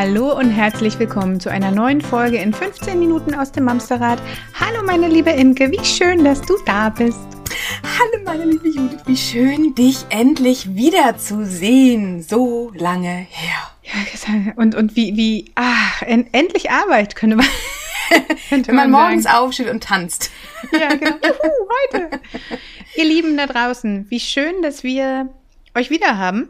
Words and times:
Hallo 0.00 0.38
und 0.38 0.52
herzlich 0.52 0.96
willkommen 1.00 1.40
zu 1.40 1.50
einer 1.50 1.72
neuen 1.72 2.00
Folge 2.00 2.36
in 2.36 2.52
15 2.52 3.00
Minuten 3.00 3.34
aus 3.34 3.50
dem 3.50 3.64
Mamsterrad. 3.64 4.22
Hallo 4.54 4.84
meine 4.84 5.08
liebe 5.08 5.30
Imke, 5.30 5.72
wie 5.72 5.84
schön, 5.84 6.22
dass 6.22 6.40
du 6.40 6.54
da 6.64 6.88
bist. 6.88 7.18
Hallo 7.82 8.22
meine 8.24 8.44
liebe 8.44 8.68
Judith, 8.68 9.00
wie 9.06 9.16
schön, 9.16 9.74
dich 9.74 10.06
endlich 10.10 10.76
wiederzusehen. 10.76 12.22
So 12.22 12.70
lange 12.76 13.08
her. 13.08 13.72
Ja, 13.82 14.52
und, 14.54 14.76
und 14.76 14.94
wie, 14.94 15.16
wie, 15.16 15.50
ach, 15.56 16.02
en, 16.02 16.32
endlich 16.32 16.70
Arbeit, 16.70 17.16
könnte 17.16 17.34
man. 17.34 17.46
Wenn 18.50 18.62
man, 18.66 18.76
man 18.76 18.90
morgens 18.92 19.26
aufsteht 19.26 19.68
und 19.68 19.82
tanzt. 19.82 20.30
Ja, 20.70 20.94
genau. 20.94 21.10
Juhu, 21.24 21.68
heute. 21.92 22.20
Ihr 22.94 23.04
Lieben 23.04 23.36
da 23.36 23.48
draußen, 23.48 24.06
wie 24.10 24.20
schön, 24.20 24.62
dass 24.62 24.84
wir 24.84 25.28
euch 25.74 25.90
wieder 25.90 26.18
haben. 26.18 26.48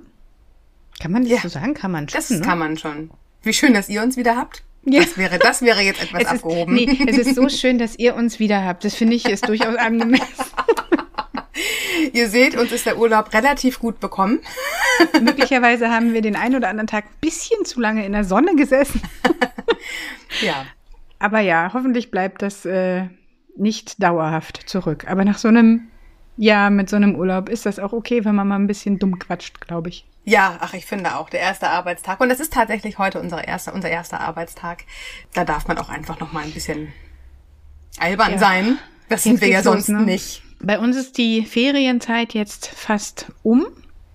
Kann 1.00 1.12
man 1.12 1.22
das 1.22 1.32
ja, 1.32 1.40
so 1.40 1.48
sagen? 1.48 1.72
Kann 1.72 1.92
man 1.92 2.10
schon? 2.10 2.18
Das 2.18 2.28
ne? 2.28 2.42
kann 2.42 2.58
man 2.58 2.76
schon. 2.76 3.10
Wie 3.42 3.52
schön, 3.52 3.74
dass 3.74 3.88
ihr 3.88 4.02
uns 4.02 4.16
wieder 4.16 4.36
habt. 4.36 4.62
Ja. 4.84 5.00
Das 5.00 5.18
wäre, 5.18 5.38
das 5.38 5.62
wäre 5.62 5.80
jetzt 5.80 6.02
etwas 6.02 6.22
es 6.24 6.28
abgehoben. 6.28 6.76
Ist, 6.76 7.00
nee, 7.00 7.06
es 7.08 7.18
ist 7.18 7.34
so 7.34 7.48
schön, 7.48 7.78
dass 7.78 7.98
ihr 7.98 8.14
uns 8.14 8.38
wieder 8.38 8.64
habt. 8.64 8.84
Das 8.84 8.94
finde 8.94 9.14
ich 9.14 9.26
ist 9.26 9.48
durchaus 9.48 9.76
angemessen. 9.76 10.24
ihr 12.12 12.28
seht, 12.28 12.56
uns 12.56 12.72
ist 12.72 12.86
der 12.86 12.98
Urlaub 12.98 13.32
relativ 13.32 13.78
gut 13.78 14.00
bekommen. 14.00 14.40
Möglicherweise 15.20 15.90
haben 15.90 16.12
wir 16.12 16.22
den 16.22 16.36
einen 16.36 16.56
oder 16.56 16.68
anderen 16.68 16.86
Tag 16.86 17.04
ein 17.04 17.20
bisschen 17.20 17.64
zu 17.64 17.80
lange 17.80 18.04
in 18.04 18.12
der 18.12 18.24
Sonne 18.24 18.56
gesessen. 18.56 19.02
ja. 20.40 20.66
Aber 21.18 21.40
ja, 21.40 21.70
hoffentlich 21.74 22.10
bleibt 22.10 22.42
das 22.42 22.64
äh, 22.64 23.08
nicht 23.56 24.02
dauerhaft 24.02 24.68
zurück. 24.68 25.06
Aber 25.08 25.24
nach 25.24 25.38
so 25.38 25.48
einem 25.48 25.88
Jahr 26.36 26.70
mit 26.70 26.88
so 26.88 26.96
einem 26.96 27.16
Urlaub 27.16 27.48
ist 27.48 27.66
das 27.66 27.78
auch 27.80 27.92
okay, 27.92 28.24
wenn 28.24 28.36
man 28.36 28.46
mal 28.46 28.56
ein 28.56 28.68
bisschen 28.68 28.98
dumm 28.98 29.18
quatscht, 29.18 29.60
glaube 29.60 29.88
ich. 29.88 30.06
Ja, 30.28 30.58
ach, 30.60 30.74
ich 30.74 30.84
finde 30.84 31.16
auch, 31.16 31.30
der 31.30 31.40
erste 31.40 31.70
Arbeitstag. 31.70 32.20
Und 32.20 32.30
es 32.30 32.38
ist 32.38 32.52
tatsächlich 32.52 32.98
heute 32.98 33.18
unser 33.18 33.48
erster, 33.48 33.72
unser 33.72 33.88
erster 33.88 34.20
Arbeitstag. 34.20 34.84
Da 35.32 35.46
darf 35.46 35.66
man 35.68 35.78
auch 35.78 35.88
einfach 35.88 36.20
noch 36.20 36.32
mal 36.32 36.44
ein 36.44 36.50
bisschen 36.50 36.92
albern 37.98 38.32
ja. 38.32 38.38
sein. 38.38 38.78
Das 39.08 39.22
sind 39.22 39.40
wir 39.40 39.48
ja 39.48 39.62
sonst 39.62 39.88
ne? 39.88 40.02
nicht. 40.02 40.42
Bei 40.60 40.78
uns 40.78 40.96
ist 40.96 41.16
die 41.16 41.46
Ferienzeit 41.46 42.34
jetzt 42.34 42.66
fast 42.66 43.32
um 43.42 43.64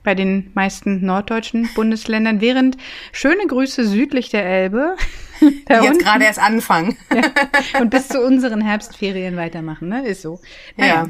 bei 0.03 0.13
den 0.13 0.51
meisten 0.53 1.03
norddeutschen 1.03 1.67
Bundesländern, 1.75 2.41
während 2.41 2.77
schöne 3.11 3.47
Grüße 3.47 3.83
südlich 3.83 4.29
der 4.29 4.45
Elbe. 4.45 4.95
Die 5.41 5.73
jetzt 5.73 5.99
gerade 5.99 6.25
erst 6.25 6.39
anfangen. 6.39 6.95
Ja, 7.11 7.79
und 7.81 7.89
bis 7.89 8.07
zu 8.07 8.21
unseren 8.21 8.61
Herbstferien 8.61 9.35
weitermachen, 9.35 9.89
ne? 9.89 10.05
Ist 10.05 10.21
so. 10.21 10.39
Naja. 10.77 10.93
Ja. 10.93 11.09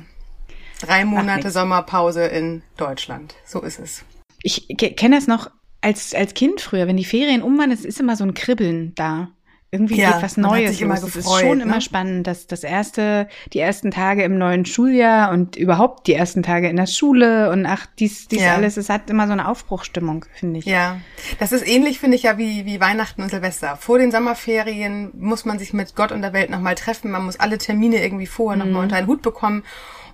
Drei 0.80 1.04
Monate 1.04 1.52
Sommerpause 1.52 2.24
in 2.24 2.64
Deutschland. 2.78 3.36
So 3.46 3.62
ist 3.62 3.80
es 3.80 4.06
ich 4.44 4.68
kenne 4.78 5.16
das 5.16 5.28
noch 5.28 5.50
als, 5.82 6.14
als 6.14 6.34
Kind 6.34 6.62
früher, 6.62 6.88
wenn 6.88 6.98
die 6.98 7.06
Ferien 7.06 7.42
um 7.42 7.58
waren, 7.58 7.72
es 7.72 7.86
ist 7.86 8.00
immer 8.00 8.16
so 8.16 8.24
ein 8.24 8.34
Kribbeln 8.34 8.94
da. 8.96 9.30
Irgendwie 9.72 9.96
ja, 9.96 10.12
geht 10.12 10.22
was 10.22 10.38
Neues. 10.38 10.80
Immer 10.80 11.00
los. 11.00 11.04
es 11.04 11.16
ist 11.16 11.40
schon 11.40 11.58
ne? 11.58 11.64
immer 11.64 11.82
spannend, 11.82 12.28
dass 12.28 12.46
das 12.46 12.64
erste, 12.64 13.28
die 13.54 13.60
ersten 13.60 13.90
Tage 13.90 14.24
im 14.24 14.38
neuen 14.38 14.68
Schuljahr 14.68 15.32
und 15.32 15.56
überhaupt 15.56 16.06
die 16.06 16.14
ersten 16.14 16.44
Tage 16.44 16.70
in 16.70 16.76
der 16.76 16.86
Schule 16.86 17.50
und 17.50 17.66
ach, 17.66 17.88
dies, 17.98 18.28
dies 18.28 18.44
ja. 18.44 18.54
alles, 18.54 18.78
es 18.78 18.90
hat 18.90 19.10
immer 19.10 19.26
so 19.26 19.34
eine 19.34 19.48
Aufbruchstimmung, 19.48 20.26
finde 20.32 20.60
ich. 20.60 20.66
Ja, 20.66 21.02
das 21.40 21.52
ist 21.54 21.68
ähnlich, 21.68 21.98
finde 21.98 22.18
ich 22.18 22.24
ja, 22.24 22.38
wie, 22.38 22.68
wie 22.68 22.80
Weihnachten 22.80 23.24
und 23.24 23.30
Silvester. 23.30 23.76
Vor 23.78 23.98
den 23.98 24.12
Sommerferien 24.12 25.12
muss 25.18 25.44
man 25.44 25.58
sich 25.58 25.74
mit 25.74 25.96
Gott 25.96 26.12
und 26.12 26.22
der 26.22 26.34
Welt 26.34 26.52
nochmal 26.52 26.76
treffen, 26.76 27.10
man 27.10 27.26
muss 27.26 27.40
alle 27.40 27.58
Termine 27.58 28.04
irgendwie 28.04 28.28
vorher 28.28 28.64
mhm. 28.64 28.70
nochmal 28.70 28.84
unter 28.84 28.98
einen 28.98 29.08
Hut 29.08 29.24
bekommen 29.24 29.64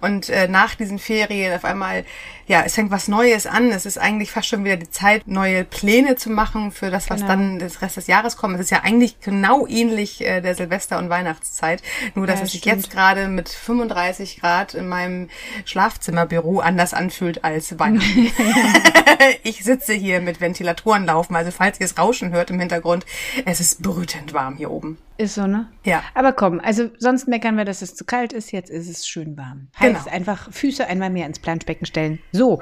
und 0.02 0.30
äh, 0.30 0.48
nach 0.48 0.76
diesen 0.76 1.00
Ferien 1.00 1.54
auf 1.54 1.66
einmal, 1.66 2.06
ja, 2.48 2.64
es 2.66 2.76
fängt 2.76 2.92
was 2.92 3.08
Neues 3.08 3.46
an. 3.46 3.72
Es 3.72 3.86
ist 3.86 3.98
eigentlich 3.98 4.32
fast 4.32 4.48
schon 4.48 4.64
wieder 4.64 4.78
die 4.78 4.90
Zeit, 4.90 5.28
neue 5.28 5.64
Pläne 5.64 6.16
zu 6.16 6.30
machen 6.30 6.72
für 6.72 6.90
das, 6.90 7.10
was 7.10 7.22
genau. 7.22 7.34
dann 7.34 7.60
das 7.60 7.82
Rest 7.82 7.98
des 7.98 8.08
Jahres 8.08 8.38
kommt. 8.38 8.56
Es 8.56 8.62
ist 8.62 8.70
ja 8.72 8.82
eigentlich 8.84 9.20
genau 9.20 9.68
ähnlich 9.68 10.22
äh, 10.26 10.42
der 10.42 10.56
Silvester- 10.56 10.98
und 10.98 11.10
Weihnachtszeit. 11.10 11.82
Nur, 12.16 12.28
dass 12.28 12.40
ja, 12.40 12.46
es 12.46 12.52
sich 12.52 12.66
jetzt 12.66 12.92
gerade 12.92 13.28
mit 13.28 13.50
35 13.50 14.40
Grad 14.40 14.74
in 14.74 14.88
meinem 14.88 15.30
Schlafzimmerbüro 15.66 16.60
anders 16.60 16.94
anfühlt 16.94 17.44
als 17.44 17.78
Weihnachten. 17.78 18.32
ich 19.44 19.64
sitze 19.64 19.94
hier 19.94 20.22
mit 20.22 20.42
Ventilatoren 20.42 21.06
laufen, 21.06 21.36
also 21.36 21.52
falls 21.52 21.80
ihr 21.80 21.86
es 21.86 21.98
rauschen 21.98 22.32
hört 22.32 22.50
im 22.50 22.60
Hintergrund, 22.60 23.06
es 23.46 23.60
ist 23.60 23.82
brütend 23.82 24.34
warm 24.34 24.58
hier 24.58 24.72
oben. 24.72 24.98
Ist 25.20 25.36
so, 25.36 25.48
ne? 25.48 25.68
Ja. 25.84 26.02
Aber 26.14 26.32
komm, 26.32 26.62
also 26.62 26.92
sonst 26.98 27.28
meckern 27.28 27.58
wir, 27.58 27.66
dass 27.66 27.82
es 27.82 27.94
zu 27.94 28.06
kalt 28.06 28.32
ist. 28.32 28.54
Jetzt 28.54 28.70
ist 28.70 28.88
es 28.88 29.06
schön 29.06 29.36
warm. 29.38 29.68
Heißt 29.78 30.06
genau. 30.06 30.16
einfach 30.16 30.50
Füße 30.50 30.88
einmal 30.88 31.10
mehr 31.10 31.26
ins 31.26 31.40
Planschbecken 31.40 31.86
stellen. 31.86 32.20
So. 32.32 32.62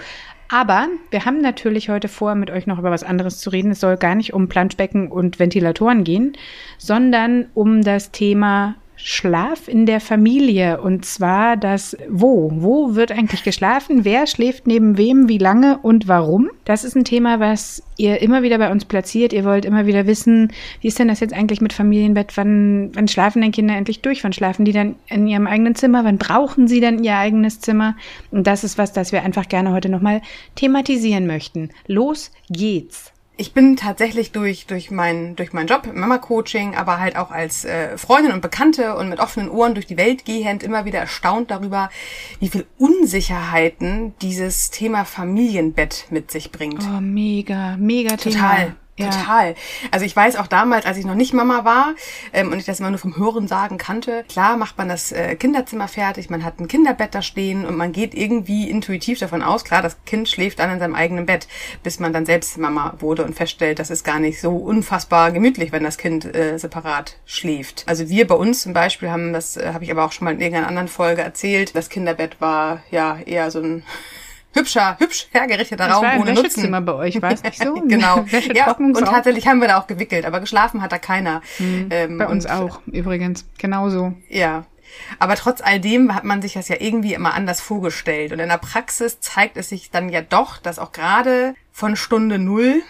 Aber 0.50 0.88
wir 1.12 1.26
haben 1.26 1.40
natürlich 1.40 1.90
heute 1.90 2.08
vor, 2.08 2.34
mit 2.34 2.50
euch 2.50 2.66
noch 2.66 2.80
über 2.80 2.90
was 2.90 3.04
anderes 3.04 3.38
zu 3.38 3.52
reden. 3.52 3.70
Es 3.72 3.80
soll 3.80 3.96
gar 3.98 4.16
nicht 4.16 4.34
um 4.34 4.50
Planschbecken 4.50 5.12
und 5.12 5.38
Ventilatoren 5.38 6.04
gehen, 6.04 6.36
sondern 6.80 7.46
um 7.54 7.84
das 7.84 8.10
Thema 8.12 8.74
Schlaf 8.98 9.68
in 9.68 9.86
der 9.86 10.00
Familie 10.00 10.82
und 10.82 11.06
zwar 11.06 11.56
das 11.56 11.96
Wo. 12.10 12.52
Wo 12.54 12.96
wird 12.96 13.12
eigentlich 13.12 13.44
geschlafen? 13.44 14.04
Wer 14.04 14.26
schläft 14.26 14.66
neben 14.66 14.98
wem? 14.98 15.30
Wie 15.30 15.38
lange 15.38 15.78
und 15.78 16.08
warum? 16.08 16.50
Das 16.66 16.84
ist 16.84 16.96
ein 16.96 17.06
Thema, 17.06 17.40
was 17.40 17.84
ihr 17.96 18.22
immer 18.22 18.42
wieder 18.42 18.58
bei 18.58 18.72
uns 18.72 18.86
platziert. 18.86 19.34
Ihr 19.34 19.46
wollt 19.46 19.66
immer 19.66 19.86
wieder 19.86 20.08
wissen, 20.08 20.52
wie 20.82 20.88
ist 20.88 20.98
denn 20.98 21.08
das 21.08 21.20
jetzt 21.20 21.34
eigentlich 21.34 21.62
mit 21.62 21.74
Familienbett? 21.74 22.36
Wann, 22.36 22.90
wann 22.94 23.08
schlafen 23.08 23.42
denn 23.42 23.52
Kinder 23.52 23.76
endlich 23.76 24.02
durch? 24.02 24.24
Wann 24.24 24.34
schlafen 24.34 24.66
die 24.66 24.74
dann 24.74 24.96
in 25.08 25.28
ihrem 25.28 25.48
eigenen 25.48 25.76
Zimmer? 25.76 26.04
Wann 26.04 26.18
brauchen 26.18 26.68
sie 26.68 26.80
denn 26.80 27.04
ihr 27.04 27.16
eigenes 27.16 27.60
Zimmer? 27.60 27.96
Und 28.32 28.48
das 28.48 28.64
ist 28.64 28.78
was, 28.78 28.94
das 28.94 29.12
wir 29.12 29.24
einfach 29.24 29.48
gerne 29.48 29.72
heute 29.72 29.90
nochmal 29.90 30.22
thematisieren 30.56 31.28
möchten. 31.28 31.70
Los 31.86 32.32
geht's 32.50 33.14
ich 33.38 33.54
bin 33.54 33.76
tatsächlich 33.76 34.32
durch, 34.32 34.66
durch, 34.66 34.90
mein, 34.92 35.36
durch 35.36 35.54
meinen 35.54 35.68
Job 35.68 35.88
Mama-Coaching, 35.94 36.76
aber 36.76 37.00
halt 37.00 37.16
auch 37.16 37.32
als 37.32 37.66
äh, 37.66 37.98
Freundin 37.98 38.32
und 38.32 38.42
Bekannte 38.42 38.96
und 38.96 39.10
mit 39.10 39.20
offenen 39.20 39.50
Ohren 39.50 39.76
durch 39.76 39.86
die 39.86 39.98
Welt 39.98 40.26
gehend 40.26 40.64
immer 40.64 40.86
wieder 40.86 41.00
erstaunt 41.00 41.52
darüber, 41.52 41.90
wie 42.40 42.50
viel 42.50 42.66
Unsicherheiten 42.78 44.16
dieses 44.22 44.72
Thema 44.72 45.06
Familienbett 45.06 46.08
mit 46.10 46.32
sich 46.32 46.52
bringt. 46.52 46.84
Oh, 46.84 47.00
mega, 47.00 47.78
mega 47.78 48.18
Thema. 48.18 48.76
Total. 48.98 49.14
Ja. 49.14 49.20
Total. 49.20 49.56
Also 49.92 50.06
ich 50.06 50.16
weiß 50.16 50.36
auch 50.38 50.48
damals, 50.48 50.86
als 50.86 50.98
ich 50.98 51.06
noch 51.06 51.16
nicht 51.16 51.34
Mama 51.34 51.66
war 51.66 51.96
ähm, 52.34 52.52
und 52.52 52.60
ich 52.60 52.66
das 52.66 52.80
immer 52.80 52.90
nur 52.90 53.00
vom 53.00 53.18
Hören 53.18 53.48
sagen 53.48 53.78
kannte, 53.78 54.24
klar 54.28 54.58
macht 54.58 54.78
man 54.78 54.90
das 54.90 55.12
äh, 55.12 55.36
Kinderzimmer 55.36 55.88
fertig, 55.88 56.30
man 56.30 56.44
hat 56.44 56.60
ein 56.60 56.68
Kinderbett 56.68 57.14
da 57.14 57.22
stehen 57.22 57.66
und 57.66 57.78
man 57.78 57.92
geht 57.92 58.14
irgendwie 58.14 58.70
intuitiv 58.70 59.20
davon 59.20 59.42
aus, 59.42 59.64
klar, 59.64 59.82
das 59.82 59.98
Kind 60.06 60.28
schläft 60.28 60.60
dann 60.60 60.72
in 60.72 60.80
seinem 60.80 60.96
eigenen 60.96 61.26
Bett, 61.26 61.48
bis 61.84 62.00
man 62.00 62.14
dann 62.14 62.26
selbst 62.26 62.58
Mama 62.58 62.96
wurde 63.00 63.24
und 63.24 63.36
feststellt, 63.36 63.80
das 63.80 63.90
ist 63.90 64.04
gar 64.04 64.20
nicht 64.20 64.42
so 64.42 64.56
unfassbar 64.56 65.32
gemütlich, 65.32 65.72
wenn 65.72 65.84
das 65.84 65.98
Kind 65.98 66.26
äh, 66.36 66.58
separat 66.58 67.18
schläft. 67.26 67.84
Also 67.88 68.10
wir 68.10 68.28
bei 68.28 68.36
uns 68.36 68.62
zum 68.62 68.74
Beispiel 68.74 69.10
haben, 69.12 69.34
das 69.34 69.58
äh, 69.58 69.72
habe 69.74 69.84
ich 69.84 69.92
aber 69.92 70.06
auch 70.06 70.12
schon 70.12 70.26
mal 70.26 70.34
in 70.34 70.42
irgendeiner 70.42 70.68
anderen 70.68 70.88
Folge 70.88 71.22
erzählt, 71.22 71.76
das 71.76 71.90
Kinderbett 71.90 72.42
war 72.42 72.82
ja 72.90 73.20
eher 73.26 73.52
so 73.52 73.60
ein 73.60 73.84
hübscher, 74.58 74.98
hübsch 75.00 75.28
hergerichteter 75.32 75.90
Raum 75.90 76.06
ohne 76.22 76.34
Nutzen. 76.34 76.86
bei 76.86 76.94
euch, 76.94 77.22
war 77.22 77.32
es 77.32 77.44
nicht 77.44 77.62
so? 77.62 77.74
genau. 77.88 78.26
ja, 78.54 78.72
und 78.72 78.98
tatsächlich 79.00 79.48
haben 79.48 79.62
wir 79.62 79.68
da 79.68 79.80
auch 79.80 79.88
gewickelt, 79.88 80.26
aber 80.26 80.40
geschlafen 80.40 80.82
hat 80.82 80.92
da 80.92 80.98
keiner. 80.98 81.42
Mhm, 81.60 81.88
ähm, 81.92 82.18
bei 82.18 82.28
uns 82.28 82.46
und, 82.46 82.52
auch, 82.52 82.82
übrigens. 82.88 83.46
Genauso. 83.58 84.14
Ja. 84.30 84.66
Aber 85.20 85.36
trotz 85.36 85.62
all 85.62 85.80
dem 85.80 86.16
hat 86.16 86.24
man 86.24 86.42
sich 86.42 86.54
das 86.54 86.68
ja 86.70 86.78
irgendwie 86.80 87.14
immer 87.14 87.34
anders 87.34 87.62
vorgestellt. 87.62 88.32
Und 88.32 88.40
in 88.40 88.50
der 88.50 88.58
Praxis 88.58 89.20
zeigt 89.20 89.58
es 89.58 89.70
sich 89.70 89.92
dann 89.92 90.10
ja 90.10 90.22
doch, 90.22 90.58
dass 90.58 90.80
auch 90.80 90.92
gerade 90.92 91.56
von 91.72 91.96
Stunde 91.96 92.40
Null 92.40 92.82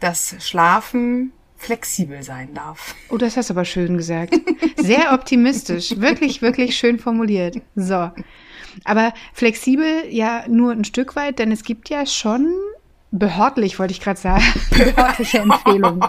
das 0.00 0.36
Schlafen 0.40 1.32
flexibel 1.64 2.22
sein 2.22 2.52
darf. 2.54 2.94
Oh, 3.08 3.16
das 3.16 3.36
hast 3.36 3.50
du 3.50 3.54
aber 3.54 3.64
schön 3.64 3.96
gesagt. 3.96 4.34
Sehr 4.76 5.12
optimistisch. 5.14 5.98
Wirklich, 5.98 6.42
wirklich 6.42 6.76
schön 6.76 6.98
formuliert. 6.98 7.56
So. 7.74 8.10
Aber 8.84 9.12
flexibel 9.32 10.04
ja 10.10 10.44
nur 10.48 10.72
ein 10.72 10.84
Stück 10.84 11.16
weit, 11.16 11.38
denn 11.38 11.52
es 11.52 11.64
gibt 11.64 11.88
ja 11.88 12.06
schon 12.06 12.52
behördlich, 13.10 13.78
wollte 13.78 13.92
ich 13.92 14.00
gerade 14.00 14.20
sagen, 14.20 14.44
behördliche 14.70 15.38
Empfehlungen. 15.38 16.04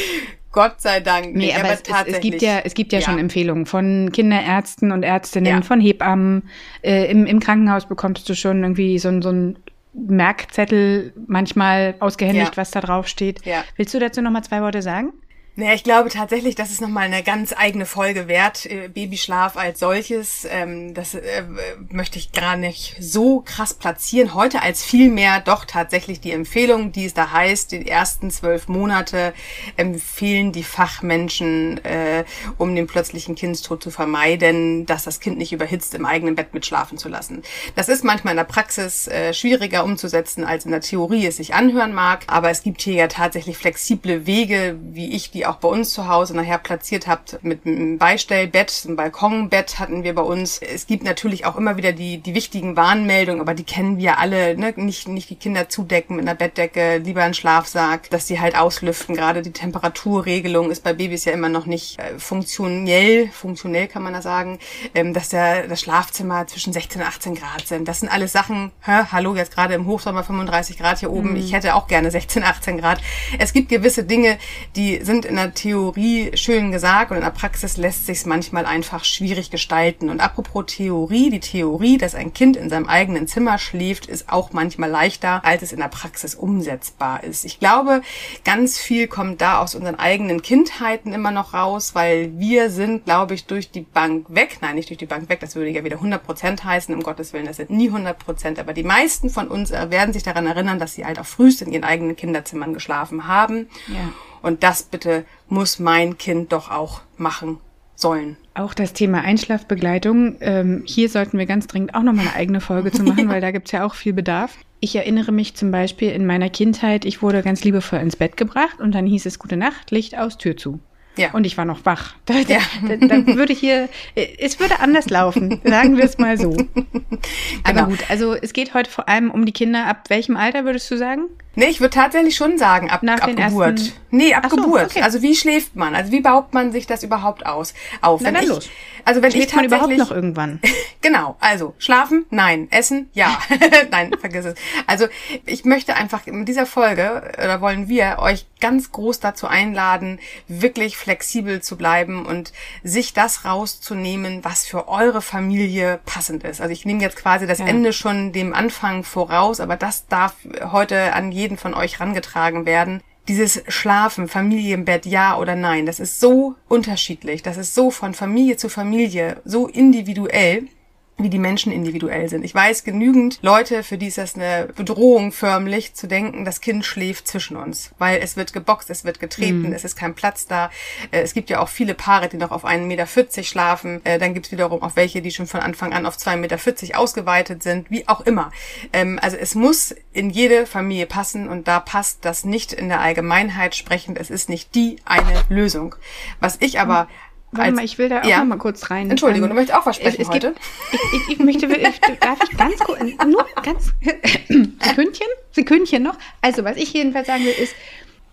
Gott 0.52 0.80
sei 0.80 1.00
Dank. 1.00 1.36
Nee, 1.36 1.52
aber, 1.52 1.64
aber 1.64 1.72
es, 1.74 1.82
es, 1.82 2.14
es, 2.14 2.20
gibt 2.20 2.40
ja, 2.40 2.60
es 2.60 2.72
gibt 2.72 2.92
ja, 2.92 3.00
ja, 3.00 3.04
schon 3.04 3.18
Empfehlungen 3.18 3.66
von 3.66 4.10
Kinderärzten 4.10 4.90
und 4.90 5.02
Ärztinnen, 5.02 5.56
ja. 5.56 5.62
von 5.62 5.80
Hebammen. 5.80 6.48
Äh, 6.82 7.10
im, 7.10 7.26
Im 7.26 7.40
Krankenhaus 7.40 7.86
bekommst 7.86 8.26
du 8.28 8.34
schon 8.34 8.62
irgendwie 8.62 8.98
so, 8.98 9.20
so 9.20 9.28
ein 9.28 9.58
Merkzettel 9.96 11.12
manchmal 11.26 11.94
ausgehändigt, 12.00 12.52
ja. 12.52 12.56
was 12.56 12.70
da 12.70 12.80
drauf 12.80 13.08
steht. 13.08 13.44
Ja. 13.44 13.64
Willst 13.76 13.94
du 13.94 13.98
dazu 13.98 14.20
noch 14.22 14.30
mal 14.30 14.42
zwei 14.42 14.60
Worte 14.60 14.82
sagen? 14.82 15.12
Naja, 15.58 15.72
ich 15.72 15.84
glaube 15.84 16.10
tatsächlich, 16.10 16.54
das 16.54 16.70
ist 16.70 16.82
nochmal 16.82 17.04
eine 17.04 17.22
ganz 17.22 17.54
eigene 17.56 17.86
Folge 17.86 18.28
wert, 18.28 18.66
äh, 18.66 18.88
Babyschlaf 18.88 19.56
als 19.56 19.80
solches. 19.80 20.46
Ähm, 20.50 20.92
das 20.92 21.14
äh, 21.14 21.44
möchte 21.88 22.18
ich 22.18 22.32
gar 22.32 22.58
nicht 22.58 22.94
so 23.00 23.40
krass 23.40 23.72
platzieren. 23.72 24.34
Heute 24.34 24.60
als 24.60 24.84
vielmehr 24.84 25.40
doch 25.40 25.64
tatsächlich 25.64 26.20
die 26.20 26.32
Empfehlung, 26.32 26.92
die 26.92 27.06
es 27.06 27.14
da 27.14 27.32
heißt, 27.32 27.72
die 27.72 27.88
ersten 27.88 28.30
zwölf 28.30 28.68
Monate 28.68 29.32
empfehlen 29.78 30.52
die 30.52 30.62
Fachmenschen, 30.62 31.82
äh, 31.86 32.24
um 32.58 32.74
den 32.74 32.86
plötzlichen 32.86 33.34
Kindstod 33.34 33.82
zu 33.82 33.90
vermeiden, 33.90 34.84
dass 34.84 35.04
das 35.04 35.20
Kind 35.20 35.38
nicht 35.38 35.54
überhitzt 35.54 35.94
im 35.94 36.04
eigenen 36.04 36.34
Bett 36.34 36.52
mitschlafen 36.52 36.98
zu 36.98 37.08
lassen. 37.08 37.40
Das 37.76 37.88
ist 37.88 38.04
manchmal 38.04 38.32
in 38.32 38.38
der 38.38 38.44
Praxis 38.44 39.08
äh, 39.08 39.32
schwieriger 39.32 39.84
umzusetzen, 39.84 40.44
als 40.44 40.66
in 40.66 40.70
der 40.70 40.82
Theorie 40.82 41.24
es 41.26 41.38
sich 41.38 41.54
anhören 41.54 41.94
mag. 41.94 42.24
Aber 42.26 42.50
es 42.50 42.62
gibt 42.62 42.82
hier 42.82 42.92
ja 42.92 43.08
tatsächlich 43.08 43.56
flexible 43.56 44.26
Wege, 44.26 44.78
wie 44.82 45.14
ich 45.14 45.30
die 45.30 45.45
auch 45.46 45.56
bei 45.56 45.68
uns 45.68 45.92
zu 45.92 46.08
Hause 46.08 46.36
nachher 46.36 46.58
platziert 46.58 47.06
habt, 47.06 47.42
mit 47.42 47.66
einem 47.66 47.98
Beistellbett, 47.98 48.82
einem 48.84 48.96
Balkonbett 48.96 49.78
hatten 49.78 50.04
wir 50.04 50.14
bei 50.14 50.22
uns. 50.22 50.58
Es 50.58 50.86
gibt 50.86 51.04
natürlich 51.04 51.46
auch 51.46 51.56
immer 51.56 51.76
wieder 51.76 51.92
die, 51.92 52.18
die 52.18 52.34
wichtigen 52.34 52.76
Warnmeldungen, 52.76 53.40
aber 53.40 53.54
die 53.54 53.64
kennen 53.64 53.98
wir 53.98 54.18
alle, 54.18 54.56
ne? 54.56 54.74
Nicht, 54.76 55.08
nicht 55.08 55.30
die 55.30 55.36
Kinder 55.36 55.68
zudecken 55.68 56.16
mit 56.16 56.26
einer 56.26 56.34
Bettdecke, 56.34 56.98
lieber 56.98 57.22
einen 57.22 57.34
Schlafsack, 57.34 58.10
dass 58.10 58.26
die 58.26 58.40
halt 58.40 58.56
auslüften. 58.56 59.14
Gerade 59.14 59.42
die 59.42 59.52
Temperaturregelung 59.52 60.70
ist 60.70 60.82
bei 60.82 60.92
Babys 60.92 61.24
ja 61.24 61.32
immer 61.32 61.48
noch 61.48 61.66
nicht 61.66 61.98
äh, 61.98 62.18
funktionell, 62.18 63.28
funktionell 63.28 63.88
kann 63.88 64.02
man 64.02 64.12
da 64.12 64.22
sagen, 64.22 64.58
ähm, 64.94 65.14
dass 65.14 65.28
der, 65.28 65.68
das 65.68 65.80
Schlafzimmer 65.80 66.46
zwischen 66.46 66.72
16 66.72 67.00
und 67.00 67.06
18 67.06 67.34
Grad 67.34 67.66
sind. 67.66 67.88
Das 67.88 68.00
sind 68.00 68.08
alles 68.08 68.32
Sachen, 68.32 68.72
hä, 68.84 69.04
hallo, 69.12 69.34
jetzt 69.34 69.52
gerade 69.52 69.74
im 69.74 69.86
Hochsommer 69.86 70.24
35 70.24 70.78
Grad 70.78 70.98
hier 70.98 71.10
oben, 71.10 71.30
mhm. 71.30 71.36
ich 71.36 71.52
hätte 71.52 71.74
auch 71.74 71.86
gerne 71.86 72.10
16, 72.10 72.42
18 72.42 72.78
Grad. 72.78 73.00
Es 73.38 73.52
gibt 73.52 73.68
gewisse 73.68 74.04
Dinge, 74.04 74.38
die 74.74 75.04
sind 75.04 75.24
in 75.24 75.35
der 75.36 75.54
Theorie 75.54 76.32
schön 76.34 76.72
gesagt 76.72 77.10
und 77.10 77.18
in 77.18 77.22
der 77.22 77.30
Praxis 77.30 77.76
lässt 77.76 78.06
sich 78.06 78.26
manchmal 78.26 78.66
einfach 78.66 79.04
schwierig 79.04 79.50
gestalten. 79.50 80.10
Und 80.10 80.20
apropos 80.20 80.66
Theorie, 80.66 81.30
die 81.30 81.40
Theorie, 81.40 81.98
dass 81.98 82.14
ein 82.14 82.32
Kind 82.32 82.56
in 82.56 82.68
seinem 82.68 82.86
eigenen 82.86 83.28
Zimmer 83.28 83.58
schläft, 83.58 84.06
ist 84.06 84.28
auch 84.28 84.52
manchmal 84.52 84.90
leichter, 84.90 85.44
als 85.44 85.62
es 85.62 85.72
in 85.72 85.78
der 85.78 85.88
Praxis 85.88 86.34
umsetzbar 86.34 87.22
ist. 87.24 87.44
Ich 87.44 87.60
glaube, 87.60 88.02
ganz 88.44 88.78
viel 88.78 89.06
kommt 89.06 89.40
da 89.40 89.60
aus 89.60 89.74
unseren 89.74 89.96
eigenen 89.96 90.42
Kindheiten 90.42 91.12
immer 91.12 91.30
noch 91.30 91.54
raus, 91.54 91.94
weil 91.94 92.38
wir 92.38 92.70
sind, 92.70 93.04
glaube 93.04 93.34
ich, 93.34 93.46
durch 93.46 93.70
die 93.70 93.82
Bank 93.82 94.26
weg, 94.28 94.58
nein, 94.60 94.74
nicht 94.74 94.88
durch 94.88 94.98
die 94.98 95.06
Bank 95.06 95.28
weg, 95.28 95.40
das 95.40 95.54
würde 95.54 95.70
ja 95.70 95.84
wieder 95.84 95.96
100 95.96 96.24
Prozent 96.24 96.64
heißen, 96.64 96.94
um 96.94 97.02
Gottes 97.02 97.32
Willen, 97.32 97.46
das 97.46 97.56
sind 97.56 97.70
nie 97.70 97.88
100 97.88 98.18
Prozent, 98.18 98.58
aber 98.58 98.72
die 98.72 98.82
meisten 98.82 99.30
von 99.30 99.48
uns 99.48 99.70
werden 99.70 100.12
sich 100.12 100.22
daran 100.22 100.46
erinnern, 100.46 100.78
dass 100.78 100.94
sie 100.94 101.04
halt 101.04 101.18
auch 101.18 101.26
frühest 101.26 101.62
in 101.62 101.72
ihren 101.72 101.84
eigenen 101.84 102.16
Kinderzimmern 102.16 102.74
geschlafen 102.74 103.26
haben. 103.26 103.68
Ja. 103.88 104.12
Und 104.46 104.62
das 104.62 104.84
bitte 104.84 105.24
muss 105.48 105.80
mein 105.80 106.18
Kind 106.18 106.52
doch 106.52 106.70
auch 106.70 107.00
machen 107.16 107.58
sollen. 107.96 108.36
Auch 108.54 108.74
das 108.74 108.92
Thema 108.92 109.22
Einschlafbegleitung. 109.22 110.36
Ähm, 110.40 110.84
hier 110.86 111.08
sollten 111.08 111.36
wir 111.36 111.46
ganz 111.46 111.66
dringend 111.66 111.96
auch 111.96 112.04
nochmal 112.04 112.28
eine 112.28 112.36
eigene 112.36 112.60
Folge 112.60 112.92
zu 112.92 113.02
machen, 113.02 113.24
ja. 113.24 113.28
weil 113.34 113.40
da 113.40 113.50
gibt's 113.50 113.72
ja 113.72 113.84
auch 113.84 113.96
viel 113.96 114.12
Bedarf. 114.12 114.56
Ich 114.78 114.94
erinnere 114.94 115.32
mich 115.32 115.56
zum 115.56 115.72
Beispiel 115.72 116.12
in 116.12 116.26
meiner 116.26 116.48
Kindheit, 116.48 117.04
ich 117.04 117.22
wurde 117.22 117.42
ganz 117.42 117.64
liebevoll 117.64 117.98
ins 117.98 118.14
Bett 118.14 118.36
gebracht 118.36 118.78
und 118.78 118.94
dann 118.94 119.04
hieß 119.04 119.26
es 119.26 119.40
Gute 119.40 119.56
Nacht, 119.56 119.90
Licht 119.90 120.16
aus, 120.16 120.38
Tür 120.38 120.56
zu. 120.56 120.78
Ja. 121.16 121.32
Und 121.32 121.44
ich 121.44 121.58
war 121.58 121.64
noch 121.64 121.84
wach. 121.84 122.14
Da, 122.26 122.34
ja. 122.34 122.60
da, 122.86 122.96
da 123.04 123.26
würde 123.34 123.52
hier, 123.52 123.88
es 124.14 124.60
würde 124.60 124.78
anders 124.78 125.10
laufen, 125.10 125.60
sagen 125.64 125.96
wir 125.96 126.04
es 126.04 126.18
mal 126.18 126.38
so. 126.38 126.50
Aber 127.64 127.72
genau. 127.72 127.86
gut, 127.86 128.10
also 128.10 128.34
es 128.34 128.52
geht 128.52 128.74
heute 128.74 128.90
vor 128.90 129.08
allem 129.08 129.32
um 129.32 129.44
die 129.44 129.52
Kinder. 129.52 129.86
Ab 129.86 130.04
welchem 130.08 130.36
Alter 130.36 130.64
würdest 130.64 130.88
du 130.88 130.96
sagen? 130.96 131.22
Nee, 131.56 131.66
ich 131.66 131.80
würde 131.80 131.94
tatsächlich 131.94 132.36
schon 132.36 132.58
sagen, 132.58 132.90
ab, 132.90 133.02
Nach 133.02 133.18
ab 133.20 133.34
Geburt. 133.34 133.80
Ersten... 133.80 133.92
Nee, 134.10 134.34
ab 134.34 134.46
so, 134.48 134.56
Geburt. 134.56 134.90
Okay. 134.90 135.02
Also 135.02 135.22
wie 135.22 135.34
schläft 135.34 135.74
man? 135.74 135.94
Also 135.94 136.12
wie 136.12 136.20
baut 136.20 136.52
man 136.54 136.70
sich 136.70 136.86
das 136.86 137.02
überhaupt 137.02 137.46
aus 137.46 137.74
auf? 138.02 138.20
Na, 138.20 138.32
wenn 138.32 138.42
ich, 138.42 138.48
los. 138.48 138.68
Also 139.04 139.22
wenn 139.22 139.30
schläft 139.30 139.46
ich 139.46 139.52
tatsächlich, 139.52 139.80
man 139.80 139.90
überhaupt 139.90 140.10
noch 140.10 140.16
irgendwann? 140.16 140.60
genau, 141.00 141.36
also 141.40 141.74
schlafen? 141.78 142.26
Nein. 142.30 142.68
Essen? 142.70 143.08
Ja. 143.14 143.38
Nein, 143.90 144.12
vergiss 144.20 144.44
es. 144.44 144.54
Also 144.86 145.06
ich 145.46 145.64
möchte 145.64 145.94
einfach 145.96 146.26
in 146.26 146.44
dieser 146.44 146.66
Folge, 146.66 147.30
oder 147.36 147.60
wollen 147.60 147.88
wir 147.88 148.16
euch 148.18 148.46
ganz 148.60 148.90
groß 148.90 149.20
dazu 149.20 149.46
einladen, 149.46 150.18
wirklich 150.48 150.96
flexibel 150.96 151.62
zu 151.62 151.76
bleiben 151.76 152.26
und 152.26 152.52
sich 152.82 153.12
das 153.12 153.44
rauszunehmen, 153.44 154.44
was 154.44 154.66
für 154.66 154.88
eure 154.88 155.22
Familie 155.22 156.00
passend 156.04 156.42
ist. 156.44 156.60
Also 156.60 156.72
ich 156.72 156.84
nehme 156.84 157.00
jetzt 157.02 157.16
quasi 157.16 157.46
das 157.46 157.58
ja. 157.58 157.66
Ende 157.66 157.92
schon 157.92 158.32
dem 158.32 158.54
Anfang 158.54 159.04
voraus, 159.04 159.60
aber 159.60 159.76
das 159.76 160.06
darf 160.08 160.34
heute 160.72 161.12
an 161.12 161.32
jeden 161.32 161.45
jeden 161.46 161.58
von 161.58 161.74
euch 161.74 162.00
rangetragen 162.00 162.66
werden. 162.66 163.00
Dieses 163.28 163.62
Schlafen, 163.68 164.26
Familienbett, 164.26 165.06
ja 165.06 165.38
oder 165.38 165.54
nein, 165.54 165.86
das 165.86 166.00
ist 166.00 166.18
so 166.20 166.56
unterschiedlich. 166.68 167.42
Das 167.42 167.56
ist 167.56 167.74
so 167.74 167.90
von 167.90 168.14
Familie 168.14 168.56
zu 168.56 168.68
Familie, 168.68 169.40
so 169.44 169.68
individuell 169.68 170.68
wie 171.18 171.30
die 171.30 171.38
Menschen 171.38 171.72
individuell 171.72 172.28
sind. 172.28 172.44
Ich 172.44 172.54
weiß 172.54 172.84
genügend 172.84 173.38
Leute, 173.40 173.82
für 173.82 173.96
die 173.96 174.08
ist 174.08 174.18
das 174.18 174.34
eine 174.34 174.68
Bedrohung 174.76 175.32
förmlich, 175.32 175.94
zu 175.94 176.06
denken, 176.06 176.44
das 176.44 176.60
Kind 176.60 176.84
schläft 176.84 177.26
zwischen 177.26 177.56
uns, 177.56 177.92
weil 177.98 178.20
es 178.20 178.36
wird 178.36 178.52
geboxt, 178.52 178.90
es 178.90 179.04
wird 179.04 179.18
getreten, 179.18 179.62
mhm. 179.62 179.72
es 179.72 179.84
ist 179.84 179.96
kein 179.96 180.14
Platz 180.14 180.46
da. 180.46 180.70
Äh, 181.10 181.20
es 181.20 181.32
gibt 181.32 181.48
ja 181.48 181.60
auch 181.60 181.70
viele 181.70 181.94
Paare, 181.94 182.28
die 182.28 182.36
noch 182.36 182.50
auf 182.50 182.66
1,40 182.66 182.80
Meter 182.84 183.06
schlafen. 183.42 184.04
Äh, 184.04 184.18
dann 184.18 184.34
gibt 184.34 184.46
es 184.46 184.52
wiederum 184.52 184.82
auch 184.82 184.94
welche, 184.94 185.22
die 185.22 185.30
schon 185.30 185.46
von 185.46 185.60
Anfang 185.60 185.94
an 185.94 186.04
auf 186.04 186.16
2,40 186.16 186.36
Meter 186.36 186.98
ausgeweitet 186.98 187.62
sind, 187.62 187.90
wie 187.90 188.06
auch 188.08 188.20
immer. 188.20 188.52
Ähm, 188.92 189.18
also 189.22 189.38
es 189.38 189.54
muss 189.54 189.94
in 190.12 190.28
jede 190.28 190.66
Familie 190.66 191.06
passen 191.06 191.48
und 191.48 191.66
da 191.66 191.80
passt 191.80 192.26
das 192.26 192.44
nicht 192.44 192.74
in 192.74 192.88
der 192.88 193.00
Allgemeinheit 193.00 193.74
sprechend. 193.74 194.18
Es 194.18 194.28
ist 194.28 194.50
nicht 194.50 194.74
die 194.74 194.96
eine 195.06 195.44
Lösung. 195.48 195.94
Was 196.40 196.58
ich 196.60 196.78
aber 196.78 197.04
mhm 197.04 197.25
Warte 197.58 197.72
mal, 197.72 197.84
ich 197.84 197.98
will 197.98 198.08
da 198.08 198.20
auch 198.20 198.24
ja. 198.24 198.38
noch 198.38 198.46
mal 198.46 198.58
kurz 198.58 198.90
rein. 198.90 199.10
Entschuldigung, 199.10 199.44
ähm, 199.44 199.50
du 199.50 199.54
möchtest 199.56 199.78
auch 199.78 199.86
was 199.86 199.96
sprechen 199.96 200.20
es, 200.20 200.28
es 200.28 200.34
heute? 200.34 200.48
Gibt, 200.48 200.60
ich, 200.92 201.00
ich, 201.00 201.32
ich, 201.32 201.38
möchte, 201.38 201.66
ich, 201.66 202.18
darf 202.20 202.38
ich 202.42 202.56
ganz 202.56 202.78
kurz, 202.78 203.00
nur 203.00 203.46
ganz, 203.62 203.92
Sekündchen, 204.48 205.26
Sekündchen 205.52 206.02
noch. 206.02 206.16
Also, 206.42 206.64
was 206.64 206.76
ich 206.76 206.92
jedenfalls 206.92 207.26
sagen 207.26 207.44
will, 207.44 207.54
ist, 207.62 207.74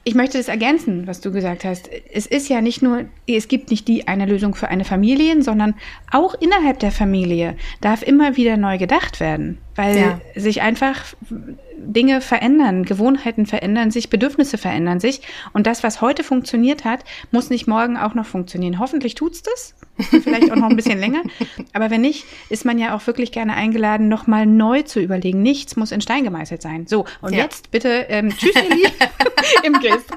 ich 0.05 0.15
möchte 0.15 0.37
das 0.37 0.49
ergänzen, 0.49 1.07
was 1.07 1.21
du 1.21 1.31
gesagt 1.31 1.63
hast. 1.63 1.89
Es 2.11 2.25
ist 2.25 2.49
ja 2.49 2.59
nicht 2.61 2.81
nur, 2.81 3.05
es 3.25 3.47
gibt 3.47 3.71
nicht 3.71 3.87
die 3.87 4.07
eine 4.07 4.25
Lösung 4.25 4.53
für 4.53 4.67
eine 4.67 4.83
Familie, 4.83 5.41
sondern 5.41 5.75
auch 6.11 6.35
innerhalb 6.35 6.79
der 6.79 6.91
Familie 6.91 7.55
darf 7.79 8.03
immer 8.03 8.35
wieder 8.35 8.57
neu 8.57 8.77
gedacht 8.77 9.21
werden, 9.21 9.59
weil 9.75 9.97
ja. 9.97 10.21
sich 10.35 10.61
einfach 10.61 11.05
Dinge 11.77 12.21
verändern, 12.21 12.83
Gewohnheiten 12.83 13.45
verändern 13.45 13.91
sich, 13.91 14.09
Bedürfnisse 14.09 14.57
verändern 14.57 14.99
sich. 14.99 15.21
Und 15.53 15.67
das, 15.67 15.83
was 15.83 16.01
heute 16.01 16.23
funktioniert 16.23 16.85
hat, 16.85 17.03
muss 17.31 17.49
nicht 17.49 17.67
morgen 17.67 17.97
auch 17.97 18.13
noch 18.13 18.25
funktionieren. 18.25 18.79
Hoffentlich 18.79 19.15
tut's 19.15 19.43
das. 19.43 19.75
Vielleicht 20.23 20.51
auch 20.51 20.55
noch 20.55 20.69
ein 20.69 20.75
bisschen 20.75 20.99
länger. 20.99 21.21
Aber 21.73 21.91
wenn 21.91 22.01
nicht, 22.01 22.25
ist 22.49 22.65
man 22.65 22.79
ja 22.79 22.95
auch 22.95 23.05
wirklich 23.05 23.31
gerne 23.31 23.53
eingeladen, 23.53 24.07
nochmal 24.07 24.45
neu 24.45 24.81
zu 24.81 24.99
überlegen. 24.99 25.41
Nichts 25.41 25.75
muss 25.75 25.91
in 25.91 26.01
Stein 26.01 26.23
gemeißelt 26.23 26.61
sein. 26.61 26.87
So, 26.87 27.05
und 27.21 27.33
ja. 27.33 27.43
jetzt 27.43 27.69
bitte 27.71 28.05
ähm, 28.09 28.29
Tschüss, 28.29 28.55
ihr 28.55 28.75
Lieben, 28.75 28.91
im 29.63 29.79
Gist. 29.79 30.11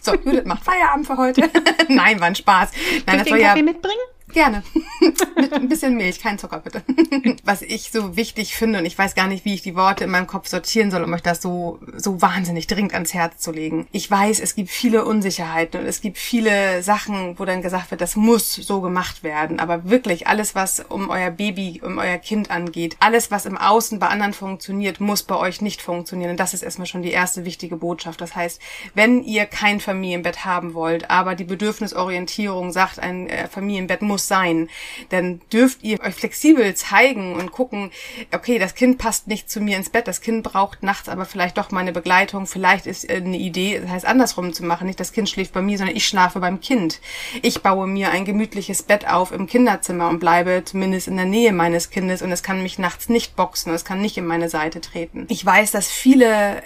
So, 0.00 0.14
Judith 0.14 0.44
macht 0.44 0.64
Feierabend 0.64 1.06
für 1.06 1.16
heute. 1.16 1.50
Nein, 1.88 2.20
war 2.20 2.28
ein 2.28 2.34
Spaß. 2.34 2.70
Nein, 3.06 3.18
Soll 3.18 3.26
ich 3.26 3.32
den 3.32 3.42
Kaffee 3.42 3.58
ja 3.58 3.64
mitbringen? 3.64 3.98
Gerne. 4.32 4.62
Mit 5.36 5.52
ein 5.52 5.68
bisschen 5.68 5.96
Milch, 5.96 6.20
kein 6.20 6.38
Zucker 6.38 6.60
bitte. 6.60 6.82
Was 7.44 7.62
ich 7.62 7.90
so 7.90 8.16
wichtig 8.16 8.54
finde, 8.54 8.80
und 8.80 8.84
ich 8.84 8.98
weiß 8.98 9.14
gar 9.14 9.26
nicht, 9.26 9.44
wie 9.44 9.54
ich 9.54 9.62
die 9.62 9.74
Worte 9.74 10.04
in 10.04 10.10
meinem 10.10 10.26
Kopf 10.26 10.48
sortieren 10.48 10.90
soll, 10.90 11.02
um 11.02 11.12
euch 11.12 11.22
das 11.22 11.40
so, 11.40 11.78
so 11.96 12.20
wahnsinnig 12.20 12.66
dringend 12.66 12.94
ans 12.94 13.14
Herz 13.14 13.38
zu 13.38 13.52
legen. 13.52 13.86
Ich 13.92 14.10
weiß, 14.10 14.40
es 14.40 14.54
gibt 14.54 14.70
viele 14.70 15.04
Unsicherheiten 15.04 15.80
und 15.80 15.86
es 15.86 16.00
gibt 16.00 16.18
viele 16.18 16.82
Sachen, 16.82 17.38
wo 17.38 17.44
dann 17.44 17.62
gesagt 17.62 17.90
wird, 17.90 18.00
das 18.00 18.16
muss 18.16 18.54
so 18.54 18.80
gemacht 18.80 19.22
werden. 19.22 19.60
Aber 19.60 19.88
wirklich 19.88 20.26
alles, 20.26 20.54
was 20.54 20.80
um 20.80 21.10
euer 21.10 21.30
Baby, 21.30 21.80
um 21.84 21.98
euer 21.98 22.18
Kind 22.18 22.50
angeht, 22.50 22.96
alles, 23.00 23.30
was 23.30 23.46
im 23.46 23.56
Außen 23.56 23.98
bei 23.98 24.08
anderen 24.08 24.34
funktioniert, 24.34 25.00
muss 25.00 25.22
bei 25.22 25.36
euch 25.36 25.60
nicht 25.62 25.80
funktionieren. 25.80 26.32
Und 26.32 26.40
das 26.40 26.54
ist 26.54 26.62
erstmal 26.62 26.86
schon 26.86 27.02
die 27.02 27.12
erste 27.12 27.44
wichtige 27.44 27.76
Botschaft. 27.76 28.20
Das 28.20 28.36
heißt, 28.36 28.60
wenn 28.94 29.22
ihr 29.22 29.46
kein 29.46 29.80
Familienbett 29.80 30.44
haben 30.44 30.74
wollt, 30.74 31.10
aber 31.10 31.34
die 31.34 31.44
Bedürfnisorientierung 31.44 32.72
sagt, 32.72 32.98
ein 32.98 33.28
äh, 33.28 33.48
Familienbett 33.48 34.02
muss 34.02 34.17
muss 34.18 34.26
sein. 34.26 34.68
Dann 35.10 35.40
dürft 35.52 35.84
ihr 35.84 36.00
euch 36.00 36.14
flexibel 36.14 36.74
zeigen 36.74 37.34
und 37.34 37.52
gucken, 37.52 37.92
okay, 38.34 38.58
das 38.58 38.74
Kind 38.74 38.98
passt 38.98 39.28
nicht 39.28 39.48
zu 39.48 39.60
mir 39.60 39.76
ins 39.76 39.90
Bett, 39.90 40.08
das 40.08 40.20
Kind 40.20 40.42
braucht 40.42 40.82
nachts 40.82 41.08
aber 41.08 41.24
vielleicht 41.24 41.56
doch 41.56 41.70
meine 41.70 41.92
Begleitung. 41.92 42.46
Vielleicht 42.46 42.86
ist 42.86 43.08
eine 43.08 43.36
Idee, 43.36 43.78
das 43.80 43.90
heißt 43.90 44.06
andersrum 44.06 44.52
zu 44.52 44.64
machen, 44.64 44.88
nicht 44.88 44.98
das 44.98 45.12
Kind 45.12 45.28
schläft 45.28 45.52
bei 45.52 45.62
mir, 45.62 45.78
sondern 45.78 45.96
ich 45.96 46.06
schlafe 46.06 46.40
beim 46.40 46.60
Kind. 46.60 47.00
Ich 47.42 47.62
baue 47.62 47.86
mir 47.86 48.10
ein 48.10 48.24
gemütliches 48.24 48.82
Bett 48.82 49.08
auf 49.08 49.30
im 49.30 49.46
Kinderzimmer 49.46 50.08
und 50.08 50.18
bleibe 50.18 50.62
zumindest 50.64 51.06
in 51.06 51.16
der 51.16 51.26
Nähe 51.26 51.52
meines 51.52 51.90
Kindes 51.90 52.20
und 52.20 52.32
es 52.32 52.42
kann 52.42 52.62
mich 52.62 52.78
nachts 52.78 53.08
nicht 53.08 53.36
boxen, 53.36 53.72
es 53.72 53.84
kann 53.84 54.00
nicht 54.00 54.16
in 54.18 54.26
meine 54.26 54.48
Seite 54.48 54.80
treten. 54.80 55.26
Ich 55.28 55.46
weiß, 55.46 55.70
dass 55.70 55.86
viele 55.88 56.60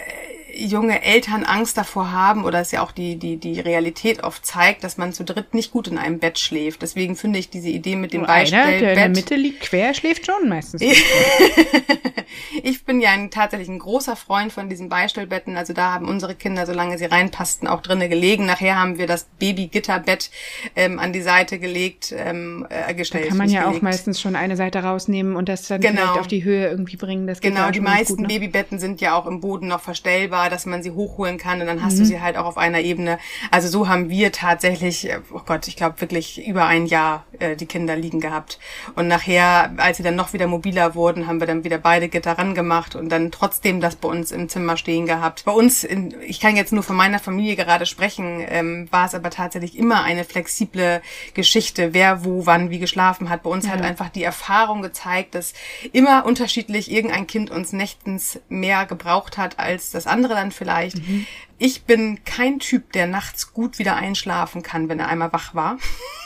junge 0.55 1.03
Eltern 1.03 1.45
Angst 1.45 1.77
davor 1.77 2.13
haben 2.13 2.45
oder 2.45 2.61
es 2.61 2.71
ja 2.71 2.83
auch 2.83 2.93
die, 2.93 3.17
die, 3.17 3.37
die 3.37 3.61
Realität 3.61 4.23
oft 4.23 4.45
zeigt, 4.45 4.85
dass 4.85 4.97
man 4.99 5.13
zu 5.13 5.25
dritt 5.25 5.55
nicht 5.55 5.73
gut 5.73 5.89
in 5.89 5.99
einem 5.99 6.19
Bett 6.19 6.39
schläft. 6.39 6.83
Deswegen 6.83 7.17
finde 7.17 7.39
ich 7.39 7.51
diese 7.51 7.69
Idee 7.69 7.97
mit 7.97 8.13
dem 8.13 8.23
Beistellbett. 8.23 8.81
der 8.81 8.91
in 8.93 8.99
der 8.99 9.09
Mitte 9.09 9.35
liegt 9.35 9.61
quer, 9.63 9.95
schläft 9.95 10.27
schon 10.27 10.49
meistens. 10.49 10.83
ich 12.63 12.85
bin 12.85 13.01
ja 13.01 13.11
ein, 13.11 13.31
tatsächlich 13.31 13.69
ein 13.69 13.79
großer 13.79 14.17
Freund 14.17 14.53
von 14.53 14.69
diesen 14.69 14.89
Beistellbetten. 14.89 15.57
Also 15.57 15.73
da 15.73 15.93
haben 15.93 16.09
unsere 16.09 16.35
Kinder, 16.35 16.67
solange 16.67 16.99
sie 16.99 17.07
reinpassten, 17.07 17.69
auch 17.69 17.81
drinnen 17.81 18.09
gelegen. 18.09 18.47
Nachher 18.47 18.77
haben 18.79 18.99
wir 18.99 19.07
das 19.07 19.27
Babygitterbett 19.39 20.31
ähm, 20.77 20.99
an 20.99 21.13
die 21.13 21.23
Seite 21.23 21.59
gelegt, 21.59 22.15
ähm, 22.17 22.67
äh, 22.69 22.95
gestellt. 22.95 23.25
Da 23.25 23.29
kann 23.29 23.39
man 23.39 23.51
ja 23.51 23.63
gelegt. 23.63 23.79
auch 23.79 23.83
meistens 23.83 24.21
schon 24.21 24.37
eine 24.37 24.57
Seite 24.57 24.83
rausnehmen 24.83 25.37
und 25.37 25.49
das 25.49 25.69
dann 25.69 25.81
genau. 25.81 26.01
vielleicht 26.01 26.21
auf 26.21 26.27
die 26.27 26.45
Höhe 26.45 26.69
irgendwie 26.69 26.97
bringen. 26.97 27.27
Das 27.27 27.41
genau, 27.41 27.71
die 27.71 27.81
meisten 27.81 28.17
gut, 28.17 28.21
ne? 28.23 28.29
Babybetten 28.29 28.79
sind 28.79 29.01
ja 29.01 29.15
auch 29.15 29.27
im 29.27 29.41
Boden 29.41 29.69
noch 29.69 29.81
verstellbar, 29.81 30.42
dass 30.51 30.67
man 30.67 30.83
sie 30.83 30.91
hochholen 30.91 31.39
kann 31.39 31.61
und 31.61 31.67
dann 31.67 31.83
hast 31.83 31.95
mhm. 31.95 31.99
du 32.01 32.05
sie 32.07 32.21
halt 32.21 32.37
auch 32.37 32.47
auf 32.47 32.59
einer 32.59 32.81
Ebene. 32.81 33.19
Also 33.51 33.69
so 33.69 33.89
haben 33.89 34.09
wir 34.09 34.33
tatsächlich, 34.33 35.09
oh 35.33 35.41
Gott, 35.45 35.69
ich 35.69 35.77
glaube 35.77 36.01
wirklich 36.01 36.47
über 36.47 36.67
ein 36.67 36.87
Jahr 36.87 37.25
äh, 37.39 37.57
die 37.57 37.67
Kinder 37.67 37.97
liegen 37.97 38.21
gehabt. 38.21 38.59
Und 38.95 39.09
nachher, 39.09 39.73
als 39.77 39.97
sie 39.97 40.03
dann 40.03 40.17
noch 40.17 40.33
wieder 40.33 40.47
mobiler 40.47 40.95
wurden, 40.95 41.27
haben 41.27 41.41
wir 41.41 41.47
dann 41.47 41.65
wieder 41.65 41.79
beide 41.79 42.09
Gitter 42.09 42.39
ran 42.39 42.55
gemacht 42.55 42.95
und 42.95 43.09
dann 43.09 43.31
trotzdem 43.31 43.81
das 43.81 43.97
bei 43.97 44.09
uns 44.09 44.31
im 44.31 44.49
Zimmer 44.49 44.77
stehen 44.77 45.07
gehabt. 45.07 45.45
Bei 45.45 45.53
uns, 45.53 45.85
in, 45.85 46.15
ich 46.27 46.41
kann 46.41 46.57
jetzt 46.57 46.73
nur 46.73 46.83
von 46.83 46.97
meiner 46.97 47.19
Familie 47.19 47.57
gerade 47.57 47.87
sprechen, 47.87 48.45
ähm, 48.49 48.89
war 48.91 49.07
es 49.07 49.15
aber 49.15 49.31
tatsächlich 49.31 49.77
immer 49.77 50.03
eine 50.03 50.25
flexible 50.25 51.03
Geschichte, 51.35 51.95
wer 51.95 52.25
wo 52.25 52.47
wann 52.47 52.71
wie 52.71 52.79
geschlafen 52.79 53.29
hat. 53.29 53.43
Bei 53.43 53.51
uns 53.51 53.67
ja. 53.67 53.73
hat 53.73 53.83
einfach 53.83 54.09
die 54.09 54.23
Erfahrung 54.23 54.83
gezeigt, 54.83 55.35
dass 55.35 55.55
immer 55.93 56.25
unterschiedlich 56.25 56.91
irgendein 56.91 57.27
Kind 57.27 57.51
uns 57.51 57.73
nächtens 57.73 58.41
mehr 58.49 58.87
gebraucht 58.87 59.39
hat 59.39 59.59
als 59.59 59.91
das 59.91 60.07
andere 60.07 60.32
dann 60.35 60.53
vielleicht. 60.53 60.97
Mhm. 60.97 61.27
Ich 61.59 61.85
bin 61.85 62.25
kein 62.25 62.59
Typ, 62.59 62.93
der 62.93 63.07
nachts 63.07 63.53
gut 63.53 63.79
wieder 63.79 63.97
einschlafen 63.97 64.63
kann, 64.63 64.89
wenn 64.89 64.99
er 64.99 65.09
einmal 65.09 65.33
wach 65.33 65.55
war. 65.55 65.79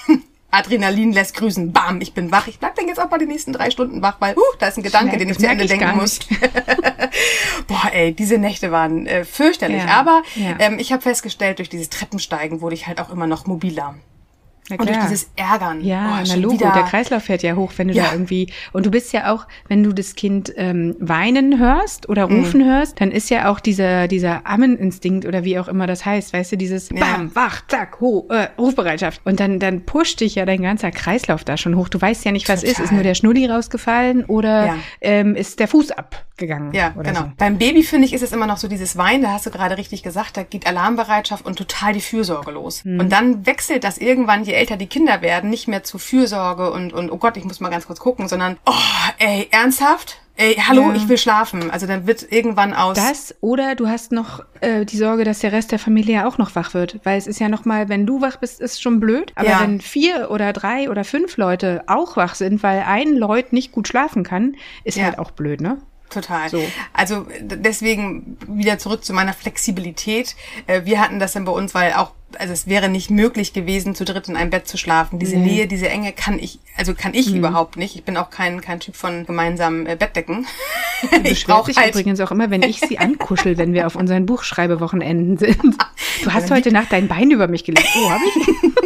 Adrenalin 0.50 1.12
lässt 1.12 1.34
grüßen. 1.36 1.72
Bam, 1.72 2.00
ich 2.00 2.14
bin 2.14 2.30
wach. 2.30 2.46
Ich 2.46 2.58
bleib 2.58 2.74
dann 2.76 2.88
jetzt 2.88 2.98
auch 2.98 3.10
mal 3.10 3.18
die 3.18 3.26
nächsten 3.26 3.52
drei 3.52 3.70
Stunden 3.70 4.00
wach, 4.00 4.16
weil, 4.20 4.36
uh, 4.36 4.40
da 4.58 4.68
ist 4.68 4.78
ein 4.78 4.82
Gedanke, 4.82 5.08
merke, 5.08 5.18
den 5.18 5.28
ich 5.30 5.38
zu 5.38 5.46
Ende 5.46 5.64
ich 5.64 5.70
denken 5.70 5.96
muss. 5.96 6.20
Boah, 7.66 7.90
ey, 7.92 8.12
diese 8.12 8.38
Nächte 8.38 8.70
waren 8.70 9.06
äh, 9.06 9.24
fürchterlich. 9.24 9.82
Ja, 9.82 9.88
Aber 9.88 10.22
ja. 10.34 10.56
Ähm, 10.58 10.78
ich 10.78 10.92
habe 10.92 11.02
festgestellt, 11.02 11.58
durch 11.58 11.68
dieses 11.68 11.90
Treppensteigen 11.90 12.60
wurde 12.60 12.74
ich 12.74 12.86
halt 12.86 13.00
auch 13.00 13.10
immer 13.10 13.26
noch 13.26 13.46
mobiler. 13.46 13.96
Und 14.70 14.88
durch 14.88 14.98
dieses 14.98 15.30
Ärgern. 15.36 15.80
Ja, 15.80 16.18
oh, 16.20 16.24
na 16.26 16.34
Logo, 16.34 16.56
der 16.58 16.82
Kreislauf 16.82 17.24
fährt 17.24 17.42
ja 17.42 17.54
hoch, 17.54 17.72
wenn 17.76 17.88
du 17.88 17.94
ja. 17.94 18.04
da 18.04 18.12
irgendwie. 18.12 18.52
Und 18.72 18.86
du 18.86 18.90
bist 18.90 19.12
ja 19.12 19.32
auch, 19.32 19.46
wenn 19.68 19.82
du 19.82 19.92
das 19.92 20.14
Kind 20.14 20.52
ähm, 20.56 20.96
weinen 20.98 21.58
hörst 21.58 22.08
oder 22.08 22.28
mhm. 22.28 22.38
rufen 22.38 22.60
mhm. 22.62 22.66
hörst, 22.66 23.00
dann 23.00 23.12
ist 23.12 23.30
ja 23.30 23.50
auch 23.50 23.60
dieser, 23.60 24.08
dieser 24.08 24.46
Ammeninstinkt 24.46 25.24
oder 25.24 25.44
wie 25.44 25.58
auch 25.58 25.68
immer 25.68 25.86
das 25.86 26.04
heißt, 26.04 26.32
weißt 26.32 26.52
du, 26.52 26.56
dieses 26.56 26.90
ja. 26.90 26.98
Bam, 26.98 27.34
wach, 27.34 27.62
zack, 27.68 28.00
ho, 28.00 28.26
äh, 28.30 28.48
Rufbereitschaft. 28.58 29.20
Und 29.24 29.40
dann, 29.40 29.60
dann 29.60 29.84
pusht 29.84 30.20
dich 30.20 30.34
ja 30.34 30.44
dein 30.44 30.62
ganzer 30.62 30.90
Kreislauf 30.90 31.44
da 31.44 31.56
schon 31.56 31.76
hoch. 31.76 31.88
Du 31.88 32.00
weißt 32.00 32.24
ja 32.24 32.32
nicht, 32.32 32.48
was 32.48 32.60
Total. 32.60 32.72
ist. 32.72 32.80
Ist 32.80 32.92
nur 32.92 33.02
der 33.02 33.14
Schnulli 33.14 33.46
rausgefallen 33.46 34.24
oder 34.24 34.66
ja. 34.66 34.76
ähm, 35.00 35.36
ist 35.36 35.60
der 35.60 35.68
Fuß 35.68 35.92
abgegangen? 36.36 36.72
Ja, 36.74 36.90
genau. 36.90 37.20
So. 37.20 37.32
Beim 37.38 37.56
Baby, 37.58 37.82
finde 37.82 38.06
ich, 38.06 38.12
ist 38.12 38.22
es 38.22 38.32
immer 38.32 38.46
noch 38.46 38.58
so 38.58 38.68
dieses 38.68 38.96
Weinen, 38.96 39.22
da 39.22 39.30
hast 39.30 39.46
du 39.46 39.50
gerade 39.50 39.78
richtig 39.78 40.02
gesagt, 40.02 40.36
da 40.36 40.42
geht 40.42 40.66
Alarmbereitschaft 40.66 41.46
und 41.46 41.56
total 41.56 41.94
die 41.94 42.00
Fürsorge 42.00 42.50
los. 42.50 42.84
Mhm. 42.84 43.00
Und 43.00 43.10
dann 43.10 43.46
wechselt 43.46 43.84
das 43.84 43.98
irgendwann 43.98 44.44
je 44.44 44.52
älter 44.52 44.76
die 44.76 44.86
Kinder 44.86 45.22
werden, 45.22 45.48
nicht 45.48 45.66
mehr 45.66 45.82
zu 45.82 45.98
Fürsorge 45.98 46.70
und, 46.70 46.92
und 46.92 47.10
oh 47.10 47.16
Gott, 47.16 47.36
ich 47.38 47.44
muss 47.44 47.60
mal 47.60 47.70
ganz 47.70 47.86
kurz 47.86 48.00
gucken, 48.00 48.28
sondern, 48.28 48.58
oh, 48.66 48.72
ey, 49.18 49.48
ernsthaft? 49.50 50.20
Ey, 50.38 50.54
hallo, 50.56 50.90
ja. 50.90 50.94
ich 50.94 51.08
will 51.08 51.16
schlafen. 51.16 51.70
Also 51.70 51.86
dann 51.86 52.06
wird 52.06 52.30
irgendwann 52.30 52.74
aus. 52.74 52.94
Das 52.94 53.34
oder 53.40 53.74
du 53.74 53.88
hast 53.88 54.12
noch 54.12 54.44
äh, 54.60 54.84
die 54.84 54.98
Sorge, 54.98 55.24
dass 55.24 55.38
der 55.38 55.52
Rest 55.52 55.72
der 55.72 55.78
Familie 55.78 56.16
ja 56.16 56.28
auch 56.28 56.36
noch 56.36 56.54
wach 56.54 56.74
wird. 56.74 57.00
Weil 57.04 57.16
es 57.16 57.26
ist 57.26 57.40
ja 57.40 57.48
noch 57.48 57.64
mal, 57.64 57.88
wenn 57.88 58.04
du 58.04 58.20
wach 58.20 58.36
bist, 58.36 58.60
ist 58.60 58.82
schon 58.82 59.00
blöd. 59.00 59.32
Aber 59.34 59.48
ja. 59.48 59.60
wenn 59.62 59.80
vier 59.80 60.30
oder 60.30 60.52
drei 60.52 60.90
oder 60.90 61.04
fünf 61.04 61.38
Leute 61.38 61.84
auch 61.86 62.18
wach 62.18 62.34
sind, 62.34 62.62
weil 62.62 62.82
ein 62.86 63.14
Leut 63.14 63.54
nicht 63.54 63.72
gut 63.72 63.88
schlafen 63.88 64.24
kann, 64.24 64.56
ist 64.84 64.98
ja. 64.98 65.04
halt 65.04 65.18
auch 65.18 65.30
blöd, 65.30 65.62
ne? 65.62 65.78
Total. 66.10 66.48
So. 66.48 66.62
Also 66.92 67.26
deswegen 67.40 68.38
wieder 68.46 68.78
zurück 68.78 69.04
zu 69.04 69.12
meiner 69.12 69.32
Flexibilität. 69.32 70.36
Äh, 70.66 70.84
wir 70.84 71.00
hatten 71.00 71.18
das 71.18 71.32
dann 71.32 71.44
bei 71.44 71.52
uns, 71.52 71.74
weil 71.74 71.94
auch 71.94 72.12
also 72.38 72.52
es 72.52 72.66
wäre 72.66 72.88
nicht 72.88 73.10
möglich 73.10 73.52
gewesen, 73.52 73.94
zu 73.94 74.04
dritt 74.04 74.28
in 74.28 74.36
einem 74.36 74.50
Bett 74.50 74.66
zu 74.66 74.76
schlafen. 74.76 75.18
Diese 75.18 75.36
mhm. 75.36 75.44
Nähe, 75.44 75.66
diese 75.66 75.88
Enge 75.88 76.12
kann 76.12 76.38
ich, 76.38 76.58
also 76.76 76.94
kann 76.94 77.14
ich 77.14 77.30
mhm. 77.30 77.36
überhaupt 77.36 77.76
nicht. 77.76 77.96
Ich 77.96 78.04
bin 78.04 78.16
auch 78.16 78.30
kein, 78.30 78.60
kein 78.60 78.80
Typ 78.80 78.96
von 78.96 79.26
gemeinsamen 79.26 79.86
äh, 79.86 79.96
Bettdecken. 79.98 80.46
Du 81.10 81.16
ich 81.24 81.46
brauche 81.46 81.72
halt 81.74 81.90
übrigens 81.90 82.20
auch 82.20 82.30
immer, 82.30 82.50
wenn 82.50 82.62
ich 82.62 82.80
sie 82.80 82.98
ankuschel, 82.98 83.58
wenn 83.58 83.72
wir 83.72 83.86
auf 83.86 83.96
unseren 83.96 84.26
Buchschreibewochenenden 84.26 85.38
sind. 85.38 85.76
Du 86.24 86.32
hast 86.32 86.50
heute 86.50 86.72
Nacht 86.72 86.92
dein 86.92 87.08
Bein 87.08 87.30
über 87.30 87.46
mich 87.46 87.62
gelegt. 87.62 87.86
Oh, 87.94 88.10
hab 88.10 88.20
ich? 88.22 88.85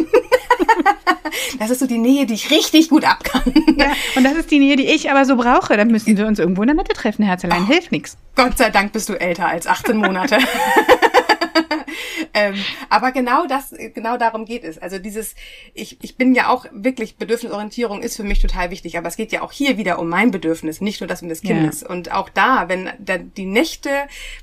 Das 1.61 1.69
ist 1.69 1.77
so 1.77 1.85
die 1.85 1.99
Nähe, 1.99 2.25
die 2.25 2.33
ich 2.33 2.49
richtig 2.49 2.89
gut 2.89 3.05
ab 3.05 3.23
kann. 3.23 3.43
Ja, 3.77 3.93
und 4.15 4.23
das 4.23 4.33
ist 4.33 4.49
die 4.49 4.57
Nähe, 4.57 4.75
die 4.77 4.87
ich 4.87 5.11
aber 5.11 5.25
so 5.25 5.35
brauche. 5.35 5.77
Dann 5.77 5.89
müssen 5.89 6.17
wir 6.17 6.25
uns 6.25 6.39
irgendwo 6.39 6.63
in 6.63 6.69
der 6.69 6.75
Mitte 6.75 6.91
treffen, 6.93 7.23
Herzelein. 7.23 7.65
Oh, 7.65 7.67
Hilft 7.67 7.91
nichts. 7.91 8.17
Gott 8.35 8.57
sei 8.57 8.71
Dank 8.71 8.93
bist 8.93 9.09
du 9.09 9.13
älter 9.13 9.47
als 9.47 9.67
18 9.67 9.95
Monate. 9.95 10.39
ähm, 12.33 12.55
aber 12.89 13.11
genau 13.11 13.45
das, 13.45 13.73
genau 13.93 14.17
darum 14.17 14.45
geht 14.45 14.63
es. 14.63 14.77
Also 14.77 14.99
dieses, 14.99 15.35
ich, 15.73 15.97
ich 16.01 16.17
bin 16.17 16.33
ja 16.33 16.49
auch 16.49 16.65
wirklich, 16.71 17.17
Bedürfnisorientierung 17.17 18.01
ist 18.01 18.15
für 18.15 18.23
mich 18.23 18.39
total 18.39 18.71
wichtig, 18.71 18.97
aber 18.97 19.07
es 19.07 19.15
geht 19.15 19.31
ja 19.31 19.41
auch 19.41 19.51
hier 19.51 19.77
wieder 19.77 19.99
um 19.99 20.09
mein 20.09 20.31
Bedürfnis, 20.31 20.81
nicht 20.81 21.01
nur 21.01 21.07
das 21.07 21.21
um 21.21 21.29
des 21.29 21.41
Kindes. 21.41 21.81
Ja. 21.81 21.89
Und 21.89 22.11
auch 22.11 22.29
da, 22.29 22.67
wenn 22.67 22.89
da 22.99 23.17
die 23.17 23.45
Nächte 23.45 23.89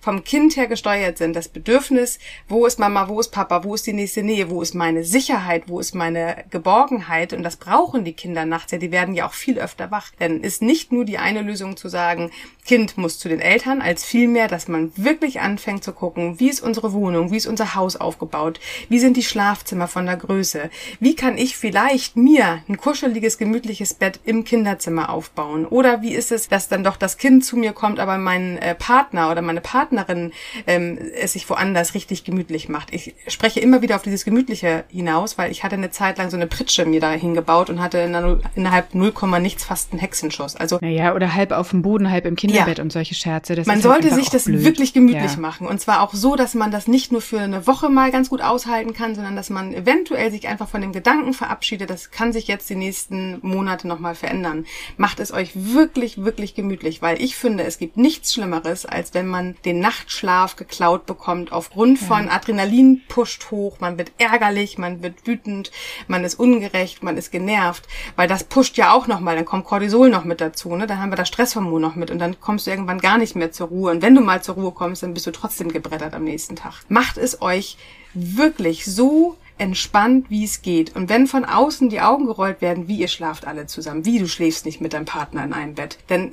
vom 0.01 0.25
Kind 0.25 0.57
her 0.57 0.67
gesteuert 0.67 1.19
sind, 1.19 1.35
das 1.35 1.49
Bedürfnis, 1.49 2.19
wo 2.49 2.67
ist 2.67 2.79
Mama, 2.79 3.09
wo 3.09 3.21
ist 3.21 3.31
Papa, 3.31 3.65
wo 3.65 3.75
ist 3.75 3.87
die 3.87 3.93
nächste 3.93 4.23
Nähe, 4.23 4.51
wo 4.51 4.63
ist 4.63 4.75
meine 4.75 5.05
Sicherheit, 5.05 5.65
wo 5.67 5.81
ist 5.81 5.95
meine 5.95 6.45
Geborgenheit, 6.51 7.33
und 7.33 7.43
das 7.43 7.57
brauchen 7.57 8.05
die 8.05 8.13
Kinder 8.13 8.45
nachts 8.45 8.73
ja, 8.73 8.79
die 8.79 8.93
werden 8.93 9.15
ja 9.15 9.27
auch 9.27 9.33
viel 9.33 9.59
öfter 9.59 9.91
wach. 9.91 10.11
Denn 10.21 10.41
ist 10.43 10.63
nicht 10.63 10.93
nur 10.93 11.05
die 11.05 11.19
eine 11.19 11.43
Lösung 11.43 11.77
zu 11.77 11.89
sagen, 11.89 12.31
Kind 12.65 12.99
muss 12.99 13.19
zu 13.19 13.29
den 13.29 13.41
Eltern, 13.41 13.81
als 13.81 14.05
vielmehr, 14.05 14.49
dass 14.49 14.69
man 14.69 14.93
wirklich 14.97 15.41
anfängt 15.41 15.85
zu 15.85 15.93
gucken, 15.93 16.39
wie 16.39 16.51
ist 16.51 16.61
unsere 16.61 16.93
Wohnung, 16.99 17.31
wie 17.31 17.37
ist 17.37 17.47
unser 17.47 17.75
Haus 17.75 17.97
aufgebaut? 17.97 18.59
Wie 18.89 18.99
sind 18.99 19.17
die 19.17 19.23
Schlafzimmer 19.23 19.87
von 19.87 20.07
der 20.07 20.17
Größe? 20.17 20.71
Wie 20.99 21.15
kann 21.15 21.39
ich 21.39 21.57
vielleicht 21.57 22.17
mir 22.17 22.61
ein 22.69 22.77
kuscheliges, 22.77 23.39
gemütliches 23.39 23.95
Bett 23.95 24.21
im 24.25 24.45
Kinderzimmer 24.45 25.11
aufbauen? 25.11 25.65
Oder 25.65 26.03
wie 26.03 26.15
ist 26.15 26.33
es, 26.33 26.49
dass 26.49 26.69
dann 26.69 26.85
doch 26.85 26.97
das 26.97 27.17
Kind 27.17 27.45
zu 27.45 27.57
mir 27.57 27.73
kommt, 27.73 28.01
aber 28.01 28.19
mein 28.19 28.59
äh, 28.59 28.75
Partner 28.75 29.31
oder 29.31 29.43
meine 29.43 29.61
Partnerin 29.61 30.33
ähm, 30.67 30.99
es 31.15 31.35
sich 31.35 31.49
woanders 31.49 31.95
richtig 31.95 32.25
gemütlich 32.25 32.69
macht? 32.69 32.93
Ich 32.93 33.15
spreche 33.29 33.61
immer 33.61 33.83
wieder 33.83 33.97
auf 33.97 34.03
dieses 34.03 34.25
Gemütliche 34.25 34.85
hinaus, 34.89 35.39
weil 35.39 35.51
ich 35.53 35.63
hatte 35.63 35.77
eine 35.77 35.91
Zeit 35.91 36.19
lang 36.19 36.31
so 36.31 36.37
eine 36.37 36.47
Pritsche 36.47 36.85
mir 36.85 37.01
da 37.01 37.13
hingebaut 37.13 37.71
und 37.71 37.81
hatte 37.81 37.99
innerhalb 37.99 38.95
0, 38.95 39.13
nichts 39.41 39.65
fast 39.65 39.93
einen 39.93 40.01
Hexenschuss. 40.01 40.57
Also 40.57 40.79
naja, 40.81 41.15
oder 41.15 41.35
halb 41.35 41.53
auf 41.53 41.71
dem 41.71 41.83
Boden, 41.83 42.11
halb 42.11 42.27
im 42.27 42.37
Kinderbett 42.37 42.79
ja. 42.79 42.85
und 42.85 42.93
solche 42.93 43.15
Scherze. 43.15 43.55
Das 43.55 43.67
man 43.67 43.81
sollte 43.81 44.13
sich 44.15 44.31
das 44.31 44.45
blöd. 44.45 44.65
wirklich 44.65 44.93
gemütlich 44.93 45.33
ja. 45.35 45.41
machen. 45.41 45.67
Und 45.67 45.81
zwar 45.81 46.03
auch 46.03 46.13
so, 46.13 46.37
dass 46.37 46.55
man 46.55 46.71
das 46.71 46.88
nicht 46.89 47.13
nur 47.13 47.21
für 47.21 47.39
eine 47.39 47.67
Woche 47.67 47.89
mal 47.89 48.11
ganz 48.11 48.31
gut 48.31 48.41
aushalten 48.41 48.95
kann, 48.95 49.15
sondern 49.15 49.37
dass 49.37 49.51
man 49.51 49.73
eventuell 49.73 50.31
sich 50.31 50.49
einfach 50.49 50.69
von 50.69 50.81
dem 50.81 50.93
Gedanken 50.93 51.35
verabschiedet, 51.35 51.91
das 51.91 52.11
kann 52.11 52.33
sich 52.33 52.49
jetzt 52.49 52.69
die 52.71 52.75
nächsten 52.75 53.39
Monate 53.43 53.87
nochmal 53.87 54.15
verändern. 54.15 54.67
Macht 54.97 55.21
es 55.21 55.33
euch 55.33 55.53
wirklich, 55.55 56.25
wirklich 56.25 56.55
gemütlich, 56.55 57.03
weil 57.03 57.23
ich 57.23 57.37
finde, 57.37 57.65
es 57.65 57.79
gibt 57.79 57.97
nichts 57.97 58.33
Schlimmeres, 58.33 58.87
als 58.87 59.15
wenn 59.15 59.29
man 59.29 59.57
den 59.65 59.81
Nachtschlaf 59.81 60.57
geklaut 60.57 61.07
bekommt 61.07 61.53
aufgrund 61.53 61.99
von. 61.99 62.29
Adrenalin 62.29 63.03
pusht 63.09 63.51
hoch, 63.51 63.81
man 63.81 63.99
wird 63.99 64.13
ärgerlich, 64.19 64.79
man 64.79 65.03
wird 65.03 65.27
wütend, 65.27 65.71
man 66.07 66.25
ist 66.25 66.39
ungerecht, 66.39 67.03
man 67.03 67.17
ist 67.17 67.31
genervt, 67.31 67.87
weil 68.17 68.29
das 68.29 68.45
pusht 68.45 68.77
ja 68.77 68.93
auch 68.93 69.07
nochmal, 69.07 69.37
dann 69.37 69.45
kommt 69.45 69.65
Cortisol 69.65 70.09
noch 70.11 70.25
mit 70.25 70.41
dazu, 70.41 70.75
ne? 70.75 70.87
dann 70.87 70.99
haben 70.99 71.13
wir 71.13 71.17
das 71.17 71.29
Stresshormon 71.29 71.81
noch 71.81 71.95
mit 71.95 72.11
und 72.11 72.19
dann 72.19 72.41
kommst 72.41 72.67
du 72.67 72.71
irgendwann 72.71 72.99
gar 72.99 73.19
nicht 73.19 73.37
mehr 73.37 73.53
zur 73.53 73.69
Ruhe 73.69 73.91
und 73.91 74.03
wenn 74.03 74.15
du 74.15 74.21
mal 74.21 74.43
zur 74.43 74.55
Ruhe 74.55 74.73
kommst, 74.73 75.03
dann 75.03 75.15
bist 75.15 75.27
du 75.27 75.31
trotzdem 75.31 75.71
gebrettert 75.71 76.15
am 76.15 76.25
nächsten 76.25 76.57
Tag. 76.57 76.78
Macht 76.89 77.19
es 77.19 77.43
euch 77.43 77.77
wirklich 78.15 78.85
so 78.85 79.37
entspannt, 79.59 80.31
wie 80.31 80.45
es 80.45 80.63
geht. 80.63 80.95
Und 80.95 81.09
wenn 81.09 81.27
von 81.27 81.45
außen 81.45 81.89
die 81.89 82.01
Augen 82.01 82.27
gerollt 82.27 82.61
werden, 82.61 82.89
wie 82.89 82.99
ihr 82.99 83.09
schlaft 83.09 83.47
alle 83.47 83.67
zusammen, 83.67 84.05
wie 84.05 84.19
du 84.19 84.29
schläfst 84.29 84.65
nicht 84.65 84.81
mit 84.81 84.93
deinem 84.93 85.05
Partner 85.05 85.45
in 85.45 85.53
einem 85.53 85.75
Bett, 85.75 85.99
dann 86.07 86.33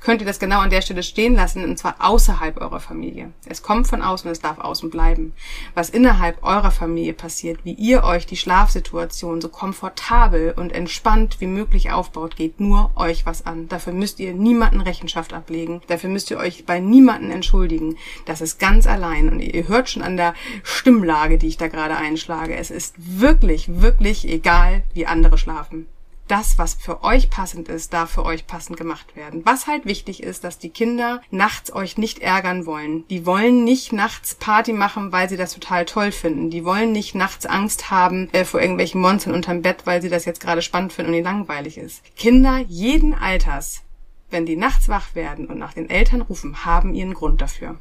könnt 0.00 0.20
ihr 0.20 0.26
das 0.26 0.38
genau 0.38 0.60
an 0.60 0.70
der 0.70 0.82
Stelle 0.82 1.02
stehen 1.02 1.34
lassen, 1.34 1.64
und 1.64 1.78
zwar 1.78 1.96
außerhalb 1.98 2.60
eurer 2.60 2.80
Familie. 2.80 3.32
Es 3.46 3.62
kommt 3.62 3.86
von 3.86 4.02
außen, 4.02 4.28
und 4.28 4.32
es 4.32 4.40
darf 4.40 4.58
außen 4.58 4.90
bleiben. 4.90 5.32
Was 5.74 5.90
innerhalb 5.90 6.42
eurer 6.42 6.70
Familie 6.70 7.12
passiert, 7.12 7.60
wie 7.64 7.74
ihr 7.74 8.04
euch 8.04 8.26
die 8.26 8.36
Schlafsituation 8.36 9.40
so 9.40 9.48
komfortabel 9.48 10.54
und 10.56 10.72
entspannt 10.72 11.40
wie 11.40 11.46
möglich 11.46 11.92
aufbaut, 11.92 12.36
geht 12.36 12.60
nur 12.60 12.90
euch 12.96 13.26
was 13.26 13.46
an. 13.46 13.68
Dafür 13.68 13.92
müsst 13.92 14.20
ihr 14.20 14.34
niemanden 14.34 14.80
Rechenschaft 14.80 15.32
ablegen. 15.32 15.82
Dafür 15.88 16.10
müsst 16.10 16.30
ihr 16.30 16.38
euch 16.38 16.64
bei 16.66 16.80
niemanden 16.80 17.30
entschuldigen. 17.30 17.96
Das 18.26 18.40
ist 18.40 18.58
ganz 18.58 18.86
allein. 18.86 19.28
Und 19.28 19.40
ihr 19.40 19.68
hört 19.68 19.90
schon 19.90 20.02
an 20.02 20.16
der 20.16 20.34
Stimmlage, 20.62 21.38
die 21.38 21.48
ich 21.48 21.56
da 21.56 21.68
gerade 21.68 21.96
einschlage. 21.96 22.56
Es 22.56 22.70
ist 22.70 22.94
wirklich, 22.96 23.80
wirklich 23.80 24.28
egal, 24.28 24.82
wie 24.94 25.06
andere 25.06 25.38
schlafen. 25.38 25.86
Das, 26.30 26.58
was 26.58 26.74
für 26.74 27.02
euch 27.02 27.28
passend 27.28 27.68
ist, 27.68 27.92
darf 27.92 28.12
für 28.12 28.24
euch 28.24 28.46
passend 28.46 28.76
gemacht 28.76 29.16
werden. 29.16 29.42
Was 29.44 29.66
halt 29.66 29.84
wichtig 29.84 30.22
ist, 30.22 30.44
dass 30.44 30.58
die 30.58 30.70
Kinder 30.70 31.20
nachts 31.30 31.72
euch 31.72 31.98
nicht 31.98 32.20
ärgern 32.20 32.66
wollen. 32.66 33.06
Die 33.08 33.26
wollen 33.26 33.64
nicht 33.64 33.92
nachts 33.92 34.36
Party 34.36 34.72
machen, 34.72 35.10
weil 35.10 35.28
sie 35.28 35.36
das 35.36 35.54
total 35.54 35.84
toll 35.86 36.12
finden. 36.12 36.50
Die 36.50 36.64
wollen 36.64 36.92
nicht 36.92 37.14
nachts 37.14 37.46
Angst 37.46 37.90
haben 37.90 38.28
äh, 38.32 38.44
vor 38.44 38.60
irgendwelchen 38.60 39.00
Monstern 39.00 39.34
unterm 39.34 39.62
Bett, 39.62 39.86
weil 39.86 40.02
sie 40.02 40.08
das 40.08 40.24
jetzt 40.24 40.40
gerade 40.40 40.62
spannend 40.62 40.92
finden 40.92 41.10
und 41.10 41.16
ihnen 41.16 41.24
langweilig 41.24 41.78
ist. 41.78 42.04
Kinder 42.16 42.58
jeden 42.68 43.14
Alters, 43.14 43.82
wenn 44.30 44.46
die 44.46 44.56
nachts 44.56 44.88
wach 44.88 45.14
werden 45.14 45.46
und 45.46 45.58
nach 45.58 45.72
den 45.72 45.90
Eltern 45.90 46.20
rufen, 46.20 46.64
haben 46.64 46.94
ihren 46.94 47.14
Grund 47.14 47.40
dafür. 47.40 47.76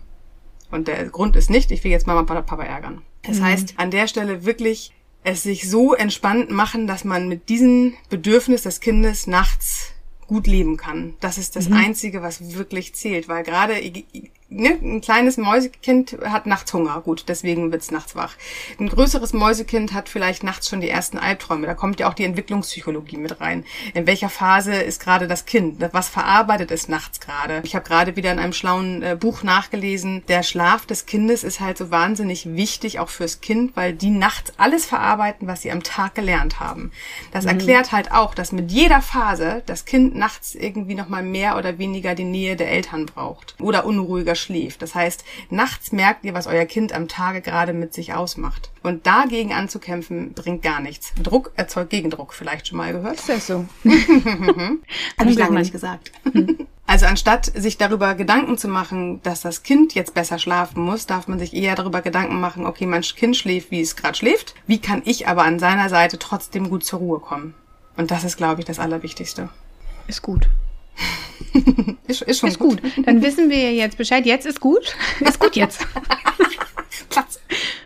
Und 0.72 0.88
der 0.88 1.06
Grund 1.06 1.36
ist 1.36 1.50
nicht, 1.50 1.72
ich 1.72 1.84
will 1.84 1.91
jetzt 1.91 2.08
Mama 2.08 2.22
und 2.22 2.46
Papa 2.46 2.63
ärgern. 2.63 3.01
Das 3.24 3.39
mhm. 3.39 3.44
heißt, 3.46 3.74
an 3.77 3.91
der 3.91 4.08
Stelle 4.08 4.46
wirklich 4.46 4.91
es 5.24 5.44
sich 5.44 5.70
so 5.70 5.94
entspannt 5.94 6.50
machen, 6.50 6.88
dass 6.88 7.04
man 7.04 7.28
mit 7.28 7.50
diesem 7.50 7.94
Bedürfnis 8.10 8.64
des 8.64 8.80
Kindes 8.80 9.28
nachts 9.28 9.92
gut 10.28 10.48
leben 10.48 10.78
kann. 10.78 11.16
Das 11.20 11.38
ist 11.38 11.56
das 11.56 11.70
mhm. 11.70 11.76
Einzige, 11.76 12.22
was 12.22 12.54
wirklich 12.56 12.94
zählt, 12.94 13.28
weil 13.28 13.44
gerade 13.44 13.80
ne, 14.50 14.77
ein 14.82 15.01
kleines 15.01 15.38
Mäusekind 15.38 16.18
hat 16.25 16.46
nachts 16.46 16.74
Hunger, 16.74 17.01
gut, 17.01 17.25
deswegen 17.27 17.72
wird's 17.72 17.91
nachts 17.91 18.15
wach. 18.15 18.34
Ein 18.79 18.89
größeres 18.89 19.34
Mäusekind 19.34 19.94
hat 19.94 20.10
vielleicht 20.10 20.44
nachts 20.44 20.70
schon 20.70 20.82
die 20.82 20.89
ersten 20.89 21.18
Albträume. 21.18 21.68
Da 21.68 21.74
kommt 21.74 22.00
ja 22.00 22.10
auch 22.10 22.13
die 22.13 22.24
Entwicklungspsychologie 22.24 23.18
mit 23.18 23.39
rein. 23.41 23.65
In 23.94 24.08
welcher 24.08 24.29
Phase 24.29 24.74
ist 24.74 25.01
gerade 25.01 25.27
das 25.27 25.46
Kind? 25.46 25.84
Was 25.91 26.10
verarbeitet 26.10 26.72
es 26.72 26.88
nachts 26.88 27.20
gerade? 27.20 27.62
Ich 27.63 27.75
habe 27.75 27.88
gerade 27.88 28.15
wieder 28.15 28.32
in 28.32 28.39
einem 28.39 28.53
schlauen 28.53 29.01
äh, 29.01 29.18
Buch 29.20 29.44
nachgelesen, 29.44 30.24
der 30.27 30.44
Schlaf 30.44 30.86
des 30.86 31.06
Kindes 31.06 31.44
ist 31.44 31.60
halt 31.60 31.77
so 31.77 31.91
wahnsinnig 31.91 32.56
wichtig, 32.56 33.00
auch 33.00 33.10
fürs 33.10 33.41
Kind, 33.41 33.75
weil 33.75 33.94
die 33.94 34.10
nachts 34.10 34.53
alles 34.58 34.86
verarbeiten, 34.86 35.48
was 35.48 35.62
sie 35.62 35.72
am 35.72 35.84
Tag 35.84 36.15
gelernt 36.15 36.60
haben. 36.60 36.91
Das 37.32 37.44
mhm. 37.44 37.51
erklärt 37.51 37.91
halt 37.91 38.12
auch, 38.12 38.34
dass 38.34 38.51
mit 38.51 38.72
jeder 38.72 39.01
Phase 39.01 39.63
das 39.65 39.86
Kind 39.86 40.15
nachts 40.15 40.56
irgendwie 40.56 40.96
nochmal 40.96 41.24
mehr 41.24 41.58
oder 41.58 41.77
weniger 41.77 42.15
die 42.15 42.24
Nähe 42.24 42.56
der 42.56 42.72
Eltern 42.72 43.06
braucht 43.06 43.56
oder 43.60 43.86
unruhiger 43.86 44.36
schläft. 44.39 44.81
Das 44.81 44.96
heißt, 44.96 45.24
nachts 45.50 45.91
merkt 45.91 46.25
ihr, 46.25 46.34
was 46.34 46.48
euer 46.48 46.65
Kind 46.65 46.93
am 46.93 47.08
Tage 47.08 47.41
gerade 47.41 47.74
mit 47.74 47.93
sich 47.93 48.13
ausmacht. 48.13 48.72
Und 48.81 49.05
dagegen 49.05 49.53
anzukämpfen, 49.53 50.34
bringt 50.34 50.62
gar 50.62 50.79
nichts. 50.79 51.13
Druck 51.22 51.51
erzeugt 51.55 51.89
Gegendruck, 51.89 52.34
vielleicht 52.34 52.67
schon 52.67 52.77
mal 52.77 52.93
gehört. 52.93 53.15
Ist 53.15 53.29
das 53.29 53.48
so? 53.48 53.65
Habe 55.17 55.29
ich 55.29 55.38
lange 55.38 55.60
nicht 55.60 55.72
gesagt. 55.72 56.12
Also 56.89 57.05
anstatt 57.05 57.46
sich 57.46 57.77
darüber 57.77 58.15
Gedanken 58.15 58.58
zu 58.58 58.67
machen, 58.67 59.22
dass 59.22 59.41
das 59.41 59.62
Kind 59.62 59.93
jetzt 59.93 60.15
besser 60.15 60.39
schlafen 60.39 60.81
muss, 60.81 61.05
darf 61.05 61.27
man 61.27 61.38
sich 61.38 61.53
eher 61.53 61.75
darüber 61.75 62.01
Gedanken 62.01 62.39
machen, 62.39 62.65
okay, 62.65 62.88
mein 62.88 63.03
Kind 63.03 63.38
schläft, 63.38 63.69
wie 63.69 63.79
es 63.79 63.96
gerade 63.96 64.17
schläft. 64.17 64.55
Wie 64.65 64.79
kann 64.79 65.03
ich 65.05 65.27
aber 65.27 65.43
an 65.43 65.60
seiner 65.60 65.89
Seite 65.89 66.17
trotzdem 66.17 66.67
gut 66.67 66.84
zur 66.84 66.98
Ruhe 66.98 67.19
kommen? 67.19 67.53
Und 67.96 68.10
das 68.10 68.24
ist, 68.24 68.38
glaube 68.38 68.62
ich, 68.62 68.65
das 68.65 68.79
Allerwichtigste. 68.79 69.50
Ist 70.08 70.24
gut. 70.24 70.50
ist, 72.10 72.22
ist 72.24 72.39
schon 72.39 72.50
ist 72.50 72.60
gut. 72.60 72.82
gut. 72.82 72.92
Dann 73.06 73.22
wissen 73.24 73.50
wir 73.50 73.74
jetzt 73.74 73.98
Bescheid. 73.98 74.25
Jetzt 74.25 74.46
ist 74.46 74.60
gut. 74.60 74.96
Ist 75.20 75.39
gut 75.39 75.56
jetzt. 75.56 75.86
Platz. 77.10 77.39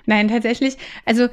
Nein, 0.06 0.28
tatsächlich. 0.28 0.78
Also 1.06 1.28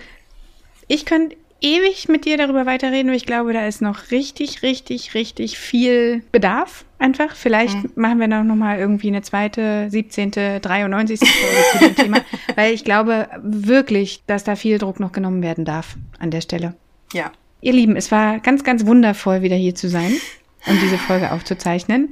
ich 0.89 1.05
könnte 1.05 1.37
ewig 1.61 2.09
mit 2.09 2.25
dir 2.25 2.39
darüber 2.39 2.65
weiterreden, 2.65 3.13
ich 3.13 3.27
glaube, 3.27 3.53
da 3.53 3.67
ist 3.67 3.83
noch 3.83 4.11
richtig, 4.11 4.63
richtig, 4.63 5.15
richtig 5.15 5.59
viel 5.59 6.23
Bedarf 6.33 6.85
einfach. 6.99 7.35
Vielleicht 7.35 7.75
mhm. 7.75 7.91
machen 7.97 8.19
wir 8.19 8.29
noch 8.29 8.55
mal 8.55 8.79
irgendwie 8.79 9.09
eine 9.09 9.23
zweite, 9.23 9.89
17., 9.91 10.61
93. 10.63 11.21
Folge 11.21 11.65
zu 11.73 11.79
dem 11.79 11.97
Thema, 11.97 12.25
weil 12.57 12.73
ich 12.73 12.85
glaube 12.85 13.29
wirklich, 13.43 14.23
dass 14.27 14.45
da 14.45 14.57
viel 14.57 14.79
Druck 14.79 15.01
noch 15.01 15.13
genommen 15.13 15.43
werden 15.43 15.65
darf 15.65 15.97
an 16.19 16.31
der 16.31 16.41
Stelle. 16.41 16.75
Ja. 17.13 17.31
Ihr 17.61 17.75
Lieben, 17.75 17.97
es 17.97 18.11
war 18.11 18.39
ganz, 18.39 18.65
ganz 18.65 18.87
wundervoll, 18.87 19.43
wieder 19.43 19.57
hier 19.57 19.75
zu 19.75 19.89
sein 19.89 20.15
um 20.67 20.79
diese 20.81 20.99
Folge 20.99 21.33
aufzuzeichnen. 21.33 22.11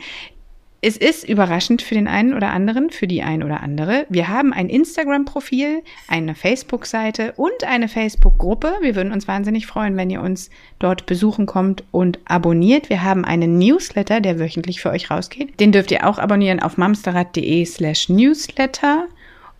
Es 0.80 0.96
ist 0.96 1.28
überraschend 1.28 1.82
für 1.82 1.94
den 1.94 2.06
einen 2.06 2.34
oder 2.34 2.50
anderen, 2.50 2.90
für 2.90 3.08
die 3.08 3.22
ein 3.22 3.42
oder 3.42 3.62
andere. 3.62 4.06
Wir 4.08 4.28
haben 4.28 4.52
ein 4.52 4.68
Instagram-Profil, 4.68 5.82
eine 6.06 6.36
Facebook-Seite 6.36 7.32
und 7.36 7.64
eine 7.66 7.88
Facebook-Gruppe. 7.88 8.74
Wir 8.80 8.94
würden 8.94 9.12
uns 9.12 9.26
wahnsinnig 9.26 9.66
freuen, 9.66 9.96
wenn 9.96 10.08
ihr 10.08 10.20
uns 10.20 10.50
dort 10.78 11.06
besuchen 11.06 11.46
kommt 11.46 11.82
und 11.90 12.20
abonniert. 12.26 12.90
Wir 12.90 13.02
haben 13.02 13.24
einen 13.24 13.58
Newsletter, 13.58 14.20
der 14.20 14.38
wöchentlich 14.38 14.80
für 14.80 14.90
euch 14.90 15.10
rausgeht. 15.10 15.58
Den 15.58 15.72
dürft 15.72 15.90
ihr 15.90 16.06
auch 16.06 16.20
abonnieren 16.20 16.60
auf 16.60 16.76
mamsterrad.de 16.76 17.64
slash 17.64 18.08
newsletter. 18.08 19.08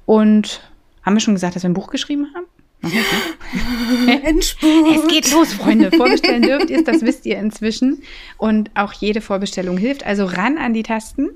Und 0.06 0.70
haben 1.02 1.14
wir 1.14 1.20
schon 1.20 1.34
gesagt, 1.34 1.56
dass 1.56 1.64
wir 1.64 1.70
ein 1.70 1.74
Buch 1.74 1.90
geschrieben 1.90 2.28
haben? 2.32 2.46
Endspurt. 4.24 4.96
Es 4.96 5.08
geht 5.08 5.30
los, 5.32 5.52
Freunde. 5.52 5.90
Vorbestellen 5.90 6.42
dürft 6.42 6.70
ihr 6.70 6.78
es, 6.78 6.84
das 6.84 7.02
wisst 7.02 7.26
ihr 7.26 7.38
inzwischen. 7.38 8.02
Und 8.36 8.70
auch 8.74 8.92
jede 8.92 9.20
Vorbestellung 9.20 9.76
hilft. 9.76 10.06
Also 10.06 10.24
ran 10.24 10.58
an 10.58 10.74
die 10.74 10.82
Tasten. 10.82 11.30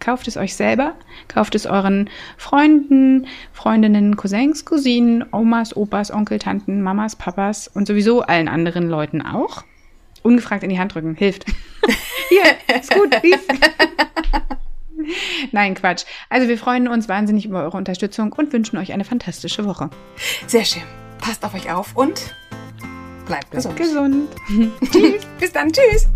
Kauft 0.00 0.28
es 0.28 0.36
euch 0.36 0.54
selber, 0.54 0.94
kauft 1.26 1.56
es 1.56 1.66
euren 1.66 2.08
Freunden, 2.36 3.26
Freundinnen, 3.52 4.16
Cousins, 4.16 4.64
Cousinen, 4.64 5.24
Omas, 5.32 5.76
Opas, 5.76 6.12
Onkel, 6.12 6.38
Tanten, 6.38 6.82
Mamas, 6.82 7.16
Papas 7.16 7.66
und 7.66 7.88
sowieso 7.88 8.22
allen 8.22 8.46
anderen 8.46 8.88
Leuten 8.88 9.22
auch. 9.22 9.64
Ungefragt 10.22 10.62
in 10.62 10.70
die 10.70 10.78
Hand 10.78 10.94
drücken, 10.94 11.16
hilft. 11.16 11.46
Hier, 12.28 12.76
ist 12.76 12.94
gut, 12.94 13.12
lies. 13.24 13.40
Nein, 15.52 15.74
Quatsch. 15.74 16.04
Also 16.28 16.48
wir 16.48 16.58
freuen 16.58 16.88
uns 16.88 17.08
wahnsinnig 17.08 17.46
über 17.46 17.62
eure 17.62 17.76
Unterstützung 17.76 18.32
und 18.32 18.52
wünschen 18.52 18.78
euch 18.78 18.92
eine 18.92 19.04
fantastische 19.04 19.64
Woche. 19.64 19.90
Sehr 20.46 20.64
schön. 20.64 20.82
Passt 21.18 21.44
auf 21.44 21.54
euch 21.54 21.70
auf 21.70 21.96
und 21.96 22.34
bleibt 23.26 23.50
gesund. 23.50 23.76
Gesund. 23.76 24.28
tschüss. 24.92 25.26
Bis 25.38 25.52
dann. 25.52 25.72
Tschüss. 25.72 26.08